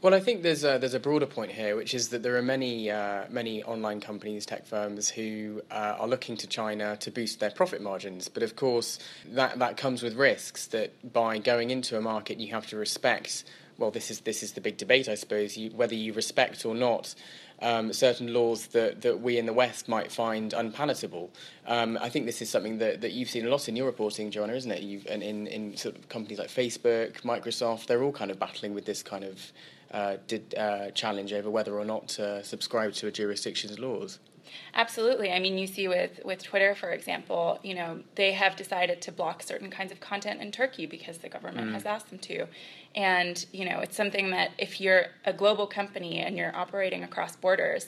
Well, 0.01 0.13
I 0.13 0.21
think 0.21 0.43
there's 0.43 0.63
a, 0.63 0.77
there's 0.77 0.93
a 0.93 0.99
broader 1.01 1.25
point 1.25 1.51
here, 1.51 1.75
which 1.75 1.93
is 1.93 2.07
that 2.07 2.23
there 2.23 2.37
are 2.37 2.41
many 2.41 2.89
uh, 2.89 3.25
many 3.29 3.65
online 3.65 3.99
companies, 3.99 4.45
tech 4.45 4.65
firms, 4.65 5.09
who 5.09 5.61
uh, 5.71 5.97
are 5.99 6.07
looking 6.07 6.37
to 6.37 6.47
China 6.47 6.95
to 7.01 7.11
boost 7.11 7.41
their 7.41 7.51
profit 7.51 7.81
margins. 7.81 8.29
But 8.29 8.43
of 8.43 8.55
course, 8.55 8.97
that 9.33 9.59
that 9.59 9.75
comes 9.75 10.01
with 10.01 10.15
risks. 10.15 10.67
That 10.67 10.93
by 11.11 11.39
going 11.39 11.69
into 11.69 11.97
a 11.97 12.01
market, 12.01 12.39
you 12.39 12.53
have 12.53 12.67
to 12.67 12.77
respect. 12.77 13.43
Well, 13.77 13.91
this 13.91 14.09
is 14.09 14.21
this 14.21 14.41
is 14.41 14.53
the 14.53 14.61
big 14.61 14.77
debate, 14.77 15.09
I 15.09 15.15
suppose. 15.15 15.57
You, 15.57 15.71
whether 15.71 15.95
you 15.95 16.13
respect 16.13 16.65
or 16.65 16.75
not 16.75 17.13
um, 17.61 17.93
certain 17.93 18.33
laws 18.33 18.67
that, 18.67 19.01
that 19.01 19.21
we 19.21 19.37
in 19.37 19.45
the 19.45 19.53
West 19.53 19.87
might 19.87 20.11
find 20.11 20.53
unpalatable. 20.53 21.31
Um, 21.67 21.97
I 22.01 22.09
think 22.09 22.25
this 22.25 22.41
is 22.41 22.49
something 22.49 22.77
that, 22.79 23.01
that 23.01 23.13
you've 23.13 23.29
seen 23.29 23.45
a 23.45 23.49
lot 23.49 23.69
in 23.69 23.75
your 23.75 23.85
reporting, 23.85 24.31
Joanna, 24.31 24.53
isn't 24.53 24.71
it? 24.71 24.81
You've, 24.81 25.05
and 25.07 25.23
in, 25.23 25.47
in 25.47 25.77
sort 25.77 25.95
of 25.95 26.09
companies 26.09 26.39
like 26.39 26.49
Facebook, 26.49 27.21
Microsoft, 27.21 27.85
they're 27.85 28.03
all 28.03 28.11
kind 28.11 28.31
of 28.31 28.39
battling 28.39 28.73
with 28.73 28.85
this 28.85 29.03
kind 29.03 29.23
of 29.23 29.51
uh, 29.91 30.17
did, 30.27 30.55
uh, 30.55 30.91
challenge 30.91 31.33
over 31.33 31.49
whether 31.49 31.77
or 31.77 31.85
not 31.85 32.07
to 32.07 32.43
subscribe 32.43 32.93
to 32.93 33.07
a 33.07 33.11
jurisdiction's 33.11 33.79
laws. 33.79 34.19
Absolutely. 34.73 35.31
I 35.31 35.39
mean, 35.39 35.57
you 35.57 35.67
see 35.67 35.87
with, 35.87 36.19
with 36.25 36.43
Twitter, 36.43 36.75
for 36.75 36.89
example, 36.89 37.59
you 37.63 37.75
know, 37.75 38.01
they 38.15 38.33
have 38.33 38.55
decided 38.55 39.01
to 39.03 39.11
block 39.11 39.43
certain 39.43 39.69
kinds 39.69 39.91
of 39.91 39.99
content 39.99 40.41
in 40.41 40.51
Turkey 40.51 40.85
because 40.85 41.19
the 41.19 41.29
government 41.29 41.69
mm. 41.69 41.73
has 41.73 41.85
asked 41.85 42.09
them 42.09 42.19
to. 42.19 42.47
And, 42.95 43.45
you 43.51 43.65
know, 43.65 43.79
it's 43.79 43.95
something 43.95 44.31
that 44.31 44.51
if 44.57 44.79
you're 44.79 45.07
a 45.25 45.33
global 45.33 45.65
company 45.65 46.19
and 46.19 46.37
you're 46.37 46.55
operating 46.55 47.03
across 47.03 47.35
borders, 47.35 47.87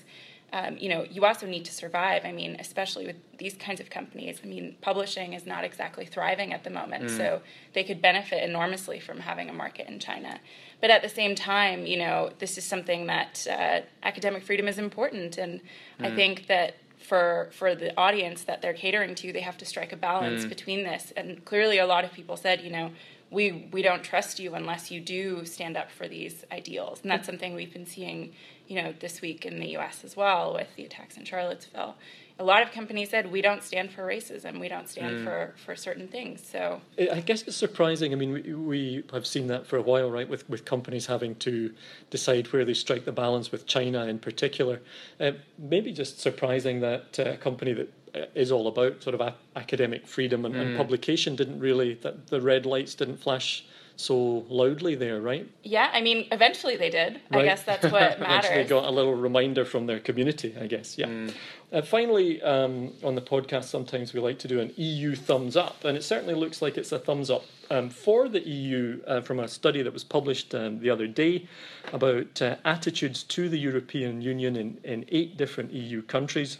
um, 0.53 0.77
you 0.77 0.89
know, 0.89 1.05
you 1.11 1.25
also 1.25 1.45
need 1.45 1.65
to 1.65 1.73
survive. 1.73 2.23
I 2.23 2.31
mean, 2.31 2.55
especially 2.59 3.05
with 3.05 3.17
these 3.37 3.55
kinds 3.55 3.81
of 3.81 3.89
companies. 3.89 4.39
I 4.43 4.47
mean, 4.47 4.77
publishing 4.81 5.33
is 5.33 5.45
not 5.45 5.63
exactly 5.63 6.05
thriving 6.05 6.53
at 6.53 6.63
the 6.63 6.69
moment, 6.69 7.05
mm. 7.05 7.17
so 7.17 7.41
they 7.73 7.83
could 7.83 8.01
benefit 8.01 8.41
enormously 8.43 8.99
from 8.99 9.19
having 9.19 9.49
a 9.49 9.53
market 9.53 9.89
in 9.89 9.99
China. 9.99 10.39
But 10.79 10.91
at 10.91 11.01
the 11.01 11.09
same 11.09 11.35
time, 11.35 11.85
you 11.85 11.97
know, 11.97 12.31
this 12.39 12.57
is 12.57 12.63
something 12.63 13.07
that 13.07 13.45
uh, 13.49 13.81
academic 14.03 14.43
freedom 14.43 14.67
is 14.67 14.77
important, 14.77 15.37
and 15.37 15.59
mm. 15.99 16.05
I 16.05 16.15
think 16.15 16.47
that 16.47 16.75
for 16.99 17.49
for 17.51 17.75
the 17.75 17.95
audience 17.97 18.43
that 18.43 18.61
they're 18.61 18.73
catering 18.73 19.13
to, 19.15 19.33
they 19.33 19.41
have 19.41 19.57
to 19.57 19.65
strike 19.65 19.91
a 19.91 19.97
balance 19.97 20.45
mm. 20.45 20.49
between 20.49 20.83
this. 20.83 21.11
And 21.17 21.43
clearly, 21.43 21.79
a 21.79 21.85
lot 21.85 22.05
of 22.05 22.13
people 22.13 22.37
said, 22.37 22.61
you 22.61 22.71
know, 22.71 22.91
we 23.35 23.69
we 23.71 23.81
don't 23.81 24.03
trust 24.03 24.39
you 24.39 24.55
unless 24.55 24.89
you 24.89 24.99
do 24.99 25.45
stand 25.45 25.77
up 25.77 25.91
for 25.91 26.07
these 26.07 26.43
ideals, 26.51 27.01
and 27.01 27.11
that's 27.11 27.27
something 27.27 27.53
we've 27.53 27.73
been 27.73 27.85
seeing 27.85 28.33
you 28.67 28.81
know, 28.81 28.93
this 28.99 29.21
week 29.21 29.45
in 29.45 29.59
the 29.59 29.67
U.S. 29.71 30.03
as 30.03 30.15
well 30.15 30.53
with 30.53 30.67
the 30.75 30.85
attacks 30.85 31.17
in 31.17 31.25
Charlottesville. 31.25 31.95
A 32.37 32.43
lot 32.43 32.61
of 32.63 32.71
companies 32.71 33.11
said 33.11 33.31
we 33.31 33.41
don't 33.41 33.63
stand 33.63 33.91
for 33.91 34.05
racism, 34.05 34.59
we 34.59 34.67
don't 34.67 34.89
stand 34.89 35.19
mm. 35.19 35.23
for, 35.23 35.53
for 35.63 35.75
certain 35.75 36.07
things. 36.09 36.45
So 36.45 36.81
I 36.99 37.21
guess 37.21 37.43
it's 37.43 37.55
surprising. 37.55 38.11
I 38.11 38.15
mean, 38.15 38.33
we, 38.33 38.53
we 38.53 39.03
have 39.13 39.25
seen 39.25 39.47
that 39.47 39.65
for 39.67 39.77
a 39.77 39.81
while, 39.81 40.11
right? 40.11 40.27
With 40.27 40.49
with 40.49 40.65
companies 40.65 41.05
having 41.05 41.35
to 41.35 41.73
decide 42.09 42.51
where 42.51 42.65
they 42.65 42.73
strike 42.73 43.05
the 43.05 43.13
balance 43.13 43.53
with 43.53 43.65
China 43.65 44.05
in 44.07 44.19
particular. 44.19 44.81
Uh, 45.17 45.31
maybe 45.57 45.93
just 45.93 46.19
surprising 46.19 46.81
that 46.81 47.17
uh, 47.19 47.31
a 47.31 47.37
company 47.37 47.71
that 47.71 47.89
is 48.33 48.51
all 48.51 48.67
about 48.67 49.03
sort 49.03 49.13
of 49.13 49.21
a- 49.21 49.35
academic 49.55 50.07
freedom 50.07 50.45
and, 50.45 50.55
mm. 50.55 50.61
and, 50.61 50.77
publication 50.77 51.35
didn't 51.35 51.59
really 51.59 51.95
that 51.95 52.27
the 52.27 52.41
red 52.41 52.65
lights 52.65 52.95
didn't 52.95 53.17
flash 53.17 53.65
so 53.97 54.45
loudly 54.49 54.95
there, 54.95 55.21
right? 55.21 55.49
Yeah, 55.63 55.89
I 55.93 56.01
mean, 56.01 56.27
eventually 56.31 56.75
they 56.75 56.89
did. 56.89 57.21
Right. 57.31 57.41
I 57.41 57.45
guess 57.45 57.63
that's 57.63 57.83
what 57.83 57.91
matters. 58.19 58.49
Actually, 58.49 58.65
got 58.65 58.85
a 58.85 58.91
little 58.91 59.15
reminder 59.15 59.65
from 59.65 59.85
their 59.85 59.99
community, 59.99 60.55
I 60.59 60.67
guess. 60.67 60.97
Yeah. 60.97 61.07
Mm. 61.07 61.33
Uh, 61.71 61.81
finally, 61.81 62.41
um, 62.41 62.93
on 63.03 63.15
the 63.15 63.21
podcast, 63.21 63.65
sometimes 63.65 64.13
we 64.13 64.19
like 64.19 64.39
to 64.39 64.47
do 64.47 64.59
an 64.59 64.73
EU 64.75 65.15
thumbs 65.15 65.55
up, 65.55 65.83
and 65.85 65.97
it 65.97 66.03
certainly 66.03 66.33
looks 66.33 66.61
like 66.61 66.77
it's 66.77 66.91
a 66.91 66.99
thumbs 66.99 67.29
up 67.29 67.45
um, 67.69 67.89
for 67.89 68.27
the 68.27 68.45
EU 68.47 69.01
uh, 69.07 69.21
from 69.21 69.39
a 69.39 69.47
study 69.47 69.81
that 69.81 69.93
was 69.93 70.03
published 70.03 70.53
um, 70.53 70.79
the 70.79 70.89
other 70.89 71.07
day 71.07 71.47
about 71.93 72.41
uh, 72.41 72.55
attitudes 72.65 73.23
to 73.23 73.49
the 73.49 73.57
European 73.57 74.21
Union 74.21 74.55
in, 74.55 74.77
in 74.83 75.05
eight 75.09 75.37
different 75.37 75.71
EU 75.71 76.01
countries 76.01 76.57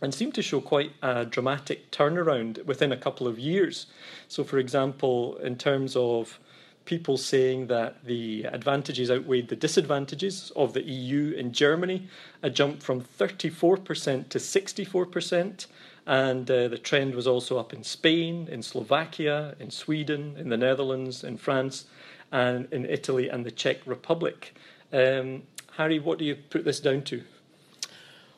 and 0.00 0.14
seemed 0.14 0.34
to 0.34 0.42
show 0.42 0.60
quite 0.60 0.92
a 1.02 1.24
dramatic 1.24 1.90
turnaround 1.90 2.64
within 2.64 2.92
a 2.92 2.96
couple 2.96 3.26
of 3.26 3.38
years. 3.38 3.86
So, 4.28 4.44
for 4.44 4.58
example, 4.58 5.36
in 5.36 5.56
terms 5.56 5.96
of 5.96 6.38
people 6.84 7.16
saying 7.16 7.66
that 7.68 8.04
the 8.04 8.44
advantages 8.44 9.10
outweighed 9.10 9.48
the 9.48 9.56
disadvantages 9.56 10.50
of 10.56 10.72
the 10.72 10.82
EU 10.82 11.32
in 11.32 11.52
Germany, 11.52 12.08
a 12.42 12.50
jump 12.50 12.82
from 12.82 13.00
34% 13.00 14.28
to 14.28 14.38
64%. 14.38 15.66
And 16.06 16.50
uh, 16.50 16.66
the 16.68 16.78
trend 16.78 17.14
was 17.14 17.26
also 17.26 17.58
up 17.58 17.72
in 17.72 17.84
Spain, 17.84 18.48
in 18.50 18.62
Slovakia, 18.62 19.54
in 19.60 19.70
Sweden, 19.70 20.34
in 20.38 20.48
the 20.48 20.56
Netherlands, 20.56 21.22
in 21.22 21.36
France, 21.36 21.84
and 22.32 22.66
in 22.72 22.86
Italy 22.86 23.28
and 23.28 23.44
the 23.44 23.50
Czech 23.50 23.86
Republic. 23.86 24.54
Um, 24.92 25.42
Harry, 25.76 25.98
what 25.98 26.18
do 26.18 26.24
you 26.24 26.34
put 26.34 26.64
this 26.64 26.80
down 26.80 27.02
to? 27.02 27.22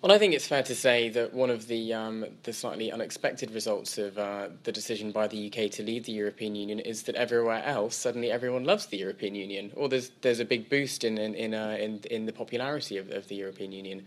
Well, 0.03 0.11
I 0.11 0.19
think 0.19 0.35
it's 0.35 0.49
fair 0.49 0.65
to 0.65 0.75
say 0.75 1.11
that 1.11 1.33
one 1.33 1.49
of 1.49 1.69
the 1.69 1.95
um, 1.95 2.27
the 2.43 2.53
slightly 2.53 2.91
unexpected 2.91 3.53
results 3.53 3.99
of 3.99 4.19
uh, 4.19 4.49
the 4.65 4.73
decision 4.73 5.13
by 5.13 5.29
the 5.29 5.47
UK 5.47 5.71
to 5.71 5.85
leave 5.85 6.07
the 6.07 6.13
European 6.13 6.57
Union 6.57 6.81
is 6.81 7.05
that 7.05 7.15
everywhere 7.15 7.63
else, 7.65 7.95
suddenly 7.95 8.33
everyone 8.33 8.65
loves 8.65 8.87
the 8.87 8.97
European 8.97 9.37
Union, 9.37 9.71
or 9.77 9.89
there's 9.89 10.11
there's 10.23 10.41
a 10.41 10.45
big 10.45 10.69
boost 10.69 11.05
in 11.05 11.19
in 11.19 11.37
in, 11.37 11.55
uh, 11.55 11.77
in, 11.79 12.01
in, 12.11 12.27
the 12.27 12.33
popularity 12.33 12.97
of, 12.99 13.13
of 13.13 13.29
the 13.29 13.37
European 13.37 13.71
Union. 13.71 14.05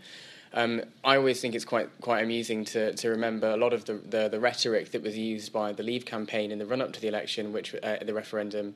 Um, 0.52 0.82
I 1.02 1.16
always 1.16 1.40
think 1.40 1.54
it's 1.54 1.64
quite 1.64 1.88
quite 2.02 2.22
amusing 2.22 2.66
to, 2.66 2.92
to 2.92 3.08
remember 3.08 3.48
a 3.52 3.56
lot 3.56 3.72
of 3.72 3.86
the, 3.86 3.94
the, 3.94 4.28
the 4.28 4.38
rhetoric 4.38 4.90
that 4.90 5.02
was 5.02 5.16
used 5.16 5.50
by 5.50 5.72
the 5.72 5.82
Leave 5.82 6.04
campaign 6.04 6.50
in 6.50 6.58
the 6.58 6.66
run 6.66 6.82
up 6.82 6.92
to 6.92 7.00
the 7.00 7.08
election, 7.08 7.54
which 7.54 7.74
uh, 7.82 7.96
the 8.04 8.12
referendum, 8.12 8.74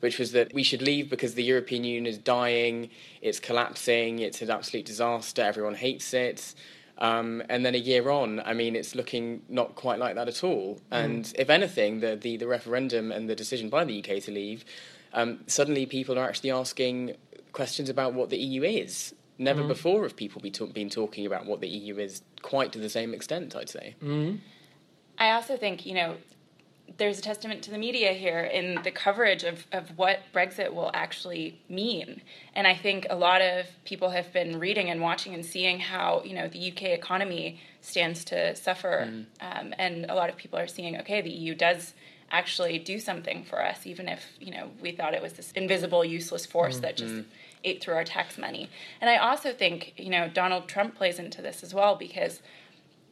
which 0.00 0.18
was 0.18 0.32
that 0.32 0.52
we 0.52 0.62
should 0.62 0.82
leave 0.82 1.08
because 1.08 1.34
the 1.34 1.44
European 1.44 1.84
Union 1.84 2.06
is 2.06 2.18
dying, 2.18 2.90
it's 3.22 3.38
collapsing, 3.38 4.18
it's 4.18 4.42
an 4.42 4.50
absolute 4.50 4.84
disaster, 4.84 5.42
everyone 5.42 5.74
hates 5.74 6.12
it. 6.12 6.54
Um, 6.98 7.42
and 7.48 7.64
then 7.64 7.74
a 7.74 7.78
year 7.78 8.10
on, 8.10 8.40
I 8.40 8.52
mean, 8.52 8.76
it's 8.76 8.94
looking 8.94 9.42
not 9.48 9.74
quite 9.74 9.98
like 9.98 10.16
that 10.16 10.28
at 10.28 10.44
all. 10.44 10.80
Mm. 10.92 11.04
And 11.04 11.32
if 11.38 11.48
anything, 11.48 12.00
the, 12.00 12.14
the, 12.14 12.36
the, 12.36 12.46
referendum 12.46 13.10
and 13.10 13.28
the 13.28 13.34
decision 13.34 13.70
by 13.70 13.84
the 13.84 14.00
UK 14.00 14.22
to 14.24 14.30
leave, 14.30 14.66
um, 15.14 15.40
suddenly 15.46 15.86
people 15.86 16.18
are 16.18 16.28
actually 16.28 16.50
asking 16.50 17.16
questions 17.52 17.88
about 17.88 18.12
what 18.12 18.28
the 18.28 18.36
EU 18.36 18.62
is. 18.62 19.14
Never 19.38 19.62
mm. 19.62 19.68
before 19.68 20.02
have 20.02 20.14
people 20.14 20.42
be 20.42 20.50
talk- 20.50 20.74
been 20.74 20.90
talking 20.90 21.24
about 21.24 21.46
what 21.46 21.62
the 21.62 21.68
EU 21.68 21.96
is 21.96 22.20
quite 22.42 22.72
to 22.72 22.78
the 22.78 22.90
same 22.90 23.14
extent, 23.14 23.56
I'd 23.56 23.70
say. 23.70 23.94
Mm. 24.02 24.40
I 25.16 25.30
also 25.30 25.56
think, 25.56 25.86
you 25.86 25.94
know, 25.94 26.16
there's 27.00 27.18
a 27.18 27.22
testament 27.22 27.62
to 27.62 27.70
the 27.70 27.78
media 27.78 28.12
here 28.12 28.40
in 28.40 28.78
the 28.84 28.90
coverage 28.90 29.42
of, 29.42 29.66
of 29.72 29.96
what 29.96 30.20
Brexit 30.34 30.74
will 30.74 30.90
actually 30.92 31.58
mean. 31.66 32.20
And 32.54 32.66
I 32.66 32.74
think 32.74 33.06
a 33.08 33.16
lot 33.16 33.40
of 33.40 33.66
people 33.86 34.10
have 34.10 34.30
been 34.34 34.60
reading 34.60 34.90
and 34.90 35.00
watching 35.00 35.32
and 35.32 35.44
seeing 35.44 35.80
how, 35.80 36.22
you 36.26 36.34
know, 36.34 36.46
the 36.46 36.70
UK 36.70 36.82
economy 36.90 37.58
stands 37.80 38.22
to 38.26 38.54
suffer. 38.54 39.08
Mm. 39.08 39.24
Um, 39.40 39.74
and 39.78 40.10
a 40.10 40.14
lot 40.14 40.28
of 40.28 40.36
people 40.36 40.58
are 40.58 40.66
seeing, 40.66 40.98
okay, 40.98 41.22
the 41.22 41.30
EU 41.30 41.54
does 41.54 41.94
actually 42.30 42.78
do 42.78 42.98
something 42.98 43.44
for 43.44 43.64
us, 43.64 43.86
even 43.86 44.06
if, 44.06 44.22
you 44.38 44.50
know, 44.50 44.70
we 44.82 44.92
thought 44.92 45.14
it 45.14 45.22
was 45.22 45.32
this 45.32 45.52
invisible, 45.52 46.04
useless 46.04 46.44
force 46.44 46.74
mm-hmm. 46.74 46.82
that 46.82 46.96
just 46.98 47.14
mm. 47.14 47.24
ate 47.64 47.82
through 47.82 47.94
our 47.94 48.04
tax 48.04 48.36
money. 48.36 48.68
And 49.00 49.08
I 49.08 49.16
also 49.16 49.54
think, 49.54 49.94
you 49.96 50.10
know, 50.10 50.28
Donald 50.28 50.68
Trump 50.68 50.96
plays 50.96 51.18
into 51.18 51.40
this 51.40 51.62
as 51.62 51.72
well 51.72 51.96
because 51.96 52.42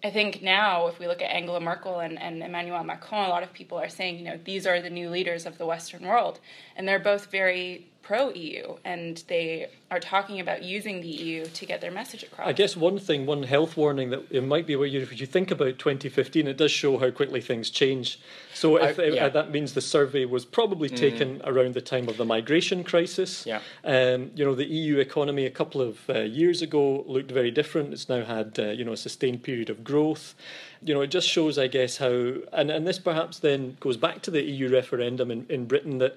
I 0.03 0.11
think 0.11 0.43
now, 0.43 0.87
if 0.87 1.01
we 1.01 1.09
look 1.09 1.23
at 1.23 1.31
Angela 1.31 1.61
Merkel 1.61 1.99
and, 1.99 2.19
and 2.21 2.43
Emmanuel 2.43 2.85
Macron, 2.85 3.27
a 3.27 3.29
lot 3.29 3.43
of 3.43 3.53
people 3.53 3.79
are 3.79 3.89
saying, 3.89 4.19
you 4.19 4.25
know, 4.25 4.39
these 4.45 4.67
are 4.67 4.81
the 4.81 4.91
new 4.91 5.11
leaders 5.11 5.45
of 5.45 5.59
the 5.59 5.67
Western 5.67 6.07
world. 6.07 6.39
And 6.77 6.87
they're 6.87 7.01
both 7.01 7.27
very 7.33 7.89
pro 8.09 8.31
EU 8.31 8.75
and 8.87 9.23
they 9.29 9.68
are 9.90 10.01
talking 10.01 10.40
about 10.40 10.62
using 10.62 11.03
the 11.03 11.09
EU 11.09 11.44
to 11.44 11.66
get 11.66 11.83
their 11.83 11.90
message 11.90 12.23
across. 12.23 12.49
I 12.49 12.55
guess 12.55 12.75
one 12.75 12.99
thing, 12.99 13.27
one 13.27 13.42
health 13.42 13.77
warning 13.77 14.09
that 14.09 14.23
it 14.31 14.42
might 14.42 14.66
be 14.66 14.77
where 14.77 14.87
you, 14.87 15.01
if 15.03 15.21
you 15.21 15.27
think 15.27 15.51
about 15.51 15.79
2015, 15.79 16.47
it 16.47 16.57
does 16.57 16.71
show 16.71 16.97
how 16.97 17.11
quickly 17.11 17.42
things 17.42 17.68
change. 17.68 18.18
So 18.55 18.79
if, 18.79 18.99
I, 18.99 19.03
yeah. 19.05 19.27
if, 19.27 19.35
that 19.35 19.51
means 19.51 19.75
the 19.75 19.83
survey 19.83 20.25
was 20.25 20.47
probably 20.47 20.89
mm. 20.89 20.97
taken 20.97 21.43
around 21.45 21.74
the 21.74 21.83
time 21.83 22.09
of 22.09 22.16
the 22.16 22.24
migration 22.24 22.83
crisis. 22.83 23.45
Yeah. 23.45 23.61
Um, 23.85 24.30
you 24.35 24.43
know, 24.43 24.55
the 24.55 24.64
EU 24.64 24.97
economy 25.01 25.45
a 25.45 25.51
couple 25.51 25.83
of 25.83 26.09
uh, 26.09 26.20
years 26.20 26.62
ago 26.62 27.05
looked 27.07 27.30
very 27.30 27.51
different. 27.51 27.93
It's 27.93 28.09
now 28.09 28.24
had 28.24 28.59
uh, 28.59 28.70
you 28.70 28.87
know 28.87 28.93
a 28.93 28.97
sustained 28.97 29.43
period 29.43 29.68
of 29.68 29.85
growth. 29.85 30.35
You 30.83 30.95
know, 30.95 31.03
it 31.03 31.09
just 31.09 31.28
shows, 31.28 31.59
I 31.59 31.66
guess, 31.66 31.99
how 31.99 32.37
and, 32.55 32.70
and 32.70 32.87
this 32.87 32.99
perhaps 32.99 33.41
then 33.41 33.76
goes 33.80 33.99
back 33.99 34.22
to 34.22 34.30
the 34.30 34.43
EU 34.43 34.70
referendum 34.70 35.30
in, 35.30 35.45
in 35.51 35.66
Britain 35.66 35.99
that 35.99 36.16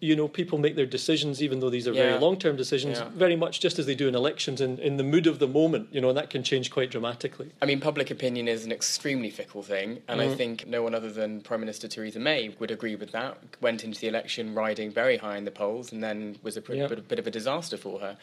you 0.00 0.14
know, 0.14 0.28
people 0.28 0.58
make 0.58 0.76
their 0.76 0.86
decisions, 0.86 1.42
even 1.42 1.60
though 1.60 1.70
these 1.70 1.88
are 1.88 1.92
yeah. 1.92 2.10
very 2.10 2.20
long 2.20 2.36
term 2.36 2.54
decisions, 2.54 2.98
yeah. 2.98 3.08
very 3.14 3.36
much 3.36 3.60
just 3.60 3.78
as 3.78 3.86
they 3.86 3.94
do 3.94 4.08
in 4.08 4.14
elections, 4.14 4.60
in, 4.60 4.78
in 4.78 4.98
the 4.98 5.02
mood 5.02 5.26
of 5.26 5.38
the 5.38 5.48
moment, 5.48 5.88
you 5.90 6.00
know, 6.00 6.08
and 6.10 6.18
that 6.18 6.28
can 6.28 6.42
change 6.42 6.70
quite 6.70 6.90
dramatically. 6.90 7.50
I 7.62 7.66
mean, 7.66 7.80
public 7.80 8.10
opinion 8.10 8.46
is 8.46 8.66
an 8.66 8.72
extremely 8.72 9.30
fickle 9.30 9.62
thing, 9.62 10.02
and 10.06 10.20
mm. 10.20 10.30
I 10.30 10.34
think 10.34 10.66
no 10.66 10.82
one 10.82 10.94
other 10.94 11.10
than 11.10 11.40
Prime 11.40 11.60
Minister 11.60 11.88
Theresa 11.88 12.20
May 12.20 12.54
would 12.58 12.70
agree 12.70 12.94
with 12.94 13.12
that. 13.12 13.38
Went 13.62 13.84
into 13.84 13.98
the 13.98 14.08
election 14.08 14.54
riding 14.54 14.90
very 14.90 15.16
high 15.16 15.38
in 15.38 15.46
the 15.46 15.50
polls, 15.50 15.92
and 15.92 16.02
then 16.02 16.36
was 16.42 16.58
a 16.58 16.60
pretty, 16.60 16.82
yeah. 16.82 16.88
bit, 16.88 17.08
bit, 17.08 17.18
of 17.18 17.26
a 17.26 17.30
disaster 17.30 17.78
for 17.78 17.98
her. 18.00 18.18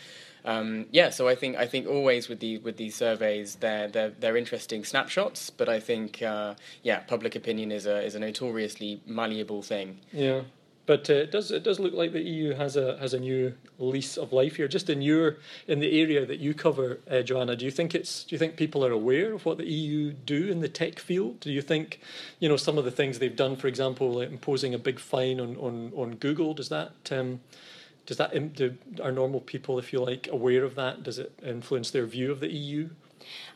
Um, 0.46 0.86
yeah, 0.92 1.10
so 1.10 1.28
I 1.28 1.36
think 1.36 1.58
I 1.58 1.66
think 1.66 1.88
always 1.88 2.30
with 2.30 2.40
these 2.40 2.62
with 2.62 2.78
these 2.78 2.96
surveys, 2.96 3.56
they're 3.56 3.88
they're, 3.88 4.12
they're 4.12 4.38
interesting 4.38 4.84
snapshots, 4.84 5.50
but 5.50 5.70
I 5.70 5.80
think 5.80 6.22
uh, 6.22 6.54
yeah, 6.84 7.00
public 7.00 7.36
opinion 7.36 7.72
is 7.72 7.88
a 7.88 8.04
is 8.04 8.14
a 8.14 8.20
notoriously 8.20 9.02
malleable 9.08 9.64
thing. 9.64 10.00
Yeah. 10.12 10.42
But 10.86 11.10
uh, 11.10 11.14
it 11.14 11.32
does 11.32 11.50
it 11.50 11.64
does 11.64 11.80
look 11.80 11.94
like 11.94 12.12
the 12.12 12.22
EU 12.22 12.54
has 12.56 12.76
a 12.76 12.98
has 12.98 13.14
a 13.14 13.20
new 13.20 13.54
lease 13.80 14.18
of 14.18 14.34
life 14.34 14.58
here. 14.58 14.68
Just 14.68 14.90
in 14.90 15.02
your 15.02 15.38
in 15.66 15.80
the 15.80 16.02
area 16.02 16.26
that 16.26 16.40
you 16.40 16.54
cover, 16.54 17.00
uh, 17.10 17.22
Joanna, 17.22 17.56
do 17.56 17.64
you 17.64 17.72
think 17.72 17.96
it's 17.96 18.26
do 18.26 18.36
you 18.36 18.40
think 18.40 18.58
people 18.58 18.86
are 18.86 18.92
aware 18.92 19.32
of 19.32 19.46
what 19.46 19.58
the 19.58 19.66
EU 19.66 20.12
do 20.12 20.52
in 20.52 20.60
the 20.60 20.68
tech 20.68 21.00
field? 21.00 21.40
Do 21.40 21.52
you 21.52 21.62
think 21.62 22.02
you 22.40 22.50
know 22.50 22.58
some 22.58 22.78
of 22.78 22.84
the 22.84 22.92
things 22.92 23.20
they've 23.20 23.36
done, 23.36 23.56
for 23.56 23.68
example, 23.68 24.12
like 24.12 24.30
imposing 24.30 24.74
a 24.74 24.78
big 24.78 25.00
fine 25.00 25.40
on 25.40 25.56
on, 25.56 25.94
on 25.96 26.16
Google? 26.16 26.54
Does 26.54 26.68
that 26.68 26.92
um, 27.12 27.40
does 28.06 28.18
that 28.18 28.54
do, 28.54 28.78
are 29.02 29.12
normal 29.12 29.40
people, 29.40 29.80
if 29.80 29.94
you 29.94 30.02
like, 30.02 30.28
aware 30.30 30.66
of 30.66 30.76
that? 30.76 31.04
Does 31.04 31.20
it 31.20 31.32
influence 31.42 31.92
their 31.92 32.06
view 32.06 32.32
of 32.32 32.42
the 32.42 32.52
EU? 32.52 32.90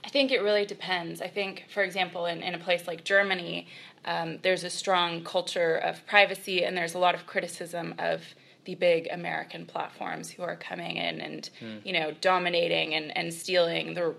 I 0.03 0.09
think 0.09 0.31
it 0.31 0.41
really 0.41 0.65
depends. 0.65 1.21
I 1.21 1.27
think, 1.27 1.65
for 1.69 1.83
example, 1.83 2.25
in, 2.25 2.41
in 2.41 2.53
a 2.53 2.59
place 2.59 2.87
like 2.87 3.03
Germany, 3.03 3.67
um, 4.05 4.39
there's 4.41 4.63
a 4.63 4.69
strong 4.69 5.23
culture 5.23 5.75
of 5.75 6.05
privacy 6.07 6.63
and 6.63 6.77
there's 6.77 6.93
a 6.93 6.99
lot 6.99 7.15
of 7.15 7.27
criticism 7.27 7.93
of 7.99 8.21
the 8.65 8.75
big 8.75 9.07
American 9.11 9.65
platforms 9.65 10.29
who 10.29 10.43
are 10.43 10.55
coming 10.55 10.97
in 10.97 11.21
and 11.21 11.49
mm. 11.61 11.79
you 11.85 11.93
know 11.93 12.11
dominating 12.19 12.93
and, 12.95 13.15
and 13.15 13.33
stealing 13.33 13.93
the 13.93 14.13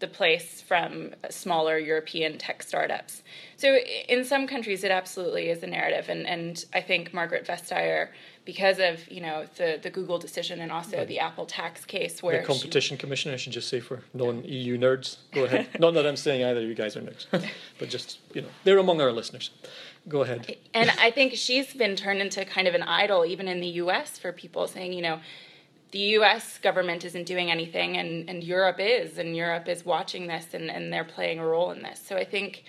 the 0.00 0.06
place 0.06 0.60
from 0.60 1.14
smaller 1.30 1.78
European 1.78 2.38
tech 2.38 2.62
startups. 2.62 3.22
So 3.56 3.76
in 4.08 4.24
some 4.24 4.46
countries, 4.46 4.84
it 4.84 4.90
absolutely 4.90 5.48
is 5.48 5.62
a 5.62 5.66
narrative, 5.66 6.08
and 6.08 6.26
and 6.26 6.64
I 6.72 6.80
think 6.80 7.12
Margaret 7.12 7.46
Vestager 7.46 8.08
because 8.44 8.78
of 8.78 9.06
you 9.10 9.20
know 9.20 9.44
the 9.56 9.78
the 9.82 9.90
Google 9.90 10.18
decision 10.18 10.60
and 10.60 10.72
also 10.72 11.04
the 11.04 11.18
Apple 11.18 11.44
tax 11.44 11.84
case 11.84 12.22
where 12.22 12.40
the 12.40 12.46
competition 12.46 12.96
she, 12.96 13.00
commissioner 13.00 13.34
I 13.34 13.36
should 13.36 13.52
just 13.52 13.68
say 13.68 13.80
for 13.80 14.02
non-EU 14.14 14.78
nerds. 14.78 15.18
Go 15.32 15.44
ahead. 15.44 15.68
Not 15.78 15.92
that 15.94 16.06
I'm 16.06 16.16
saying 16.16 16.44
either 16.44 16.62
you 16.62 16.74
guys 16.74 16.96
are 16.96 17.02
nerds, 17.02 17.26
but 17.78 17.90
just 17.90 18.18
you 18.32 18.42
know 18.42 18.48
they're 18.64 18.78
among 18.78 19.00
our 19.00 19.12
listeners. 19.12 19.50
Go 20.08 20.22
ahead. 20.22 20.56
And 20.72 20.90
I 20.98 21.10
think 21.10 21.34
she's 21.34 21.74
been 21.74 21.94
turned 21.94 22.20
into 22.20 22.42
kind 22.46 22.66
of 22.66 22.74
an 22.74 22.82
idol 22.82 23.26
even 23.26 23.48
in 23.48 23.60
the 23.60 23.68
U.S. 23.82 24.18
for 24.18 24.32
people 24.32 24.66
saying 24.66 24.94
you 24.94 25.02
know 25.02 25.20
the 25.90 25.98
US 25.98 26.58
government 26.58 27.04
isn't 27.04 27.24
doing 27.26 27.50
anything 27.50 27.96
and, 27.96 28.28
and 28.28 28.44
Europe 28.44 28.76
is, 28.78 29.18
and 29.18 29.36
Europe 29.36 29.68
is 29.68 29.84
watching 29.84 30.26
this 30.26 30.52
and, 30.52 30.70
and 30.70 30.92
they're 30.92 31.04
playing 31.04 31.38
a 31.38 31.46
role 31.46 31.70
in 31.70 31.82
this. 31.82 32.00
So 32.04 32.16
I 32.16 32.24
think 32.24 32.64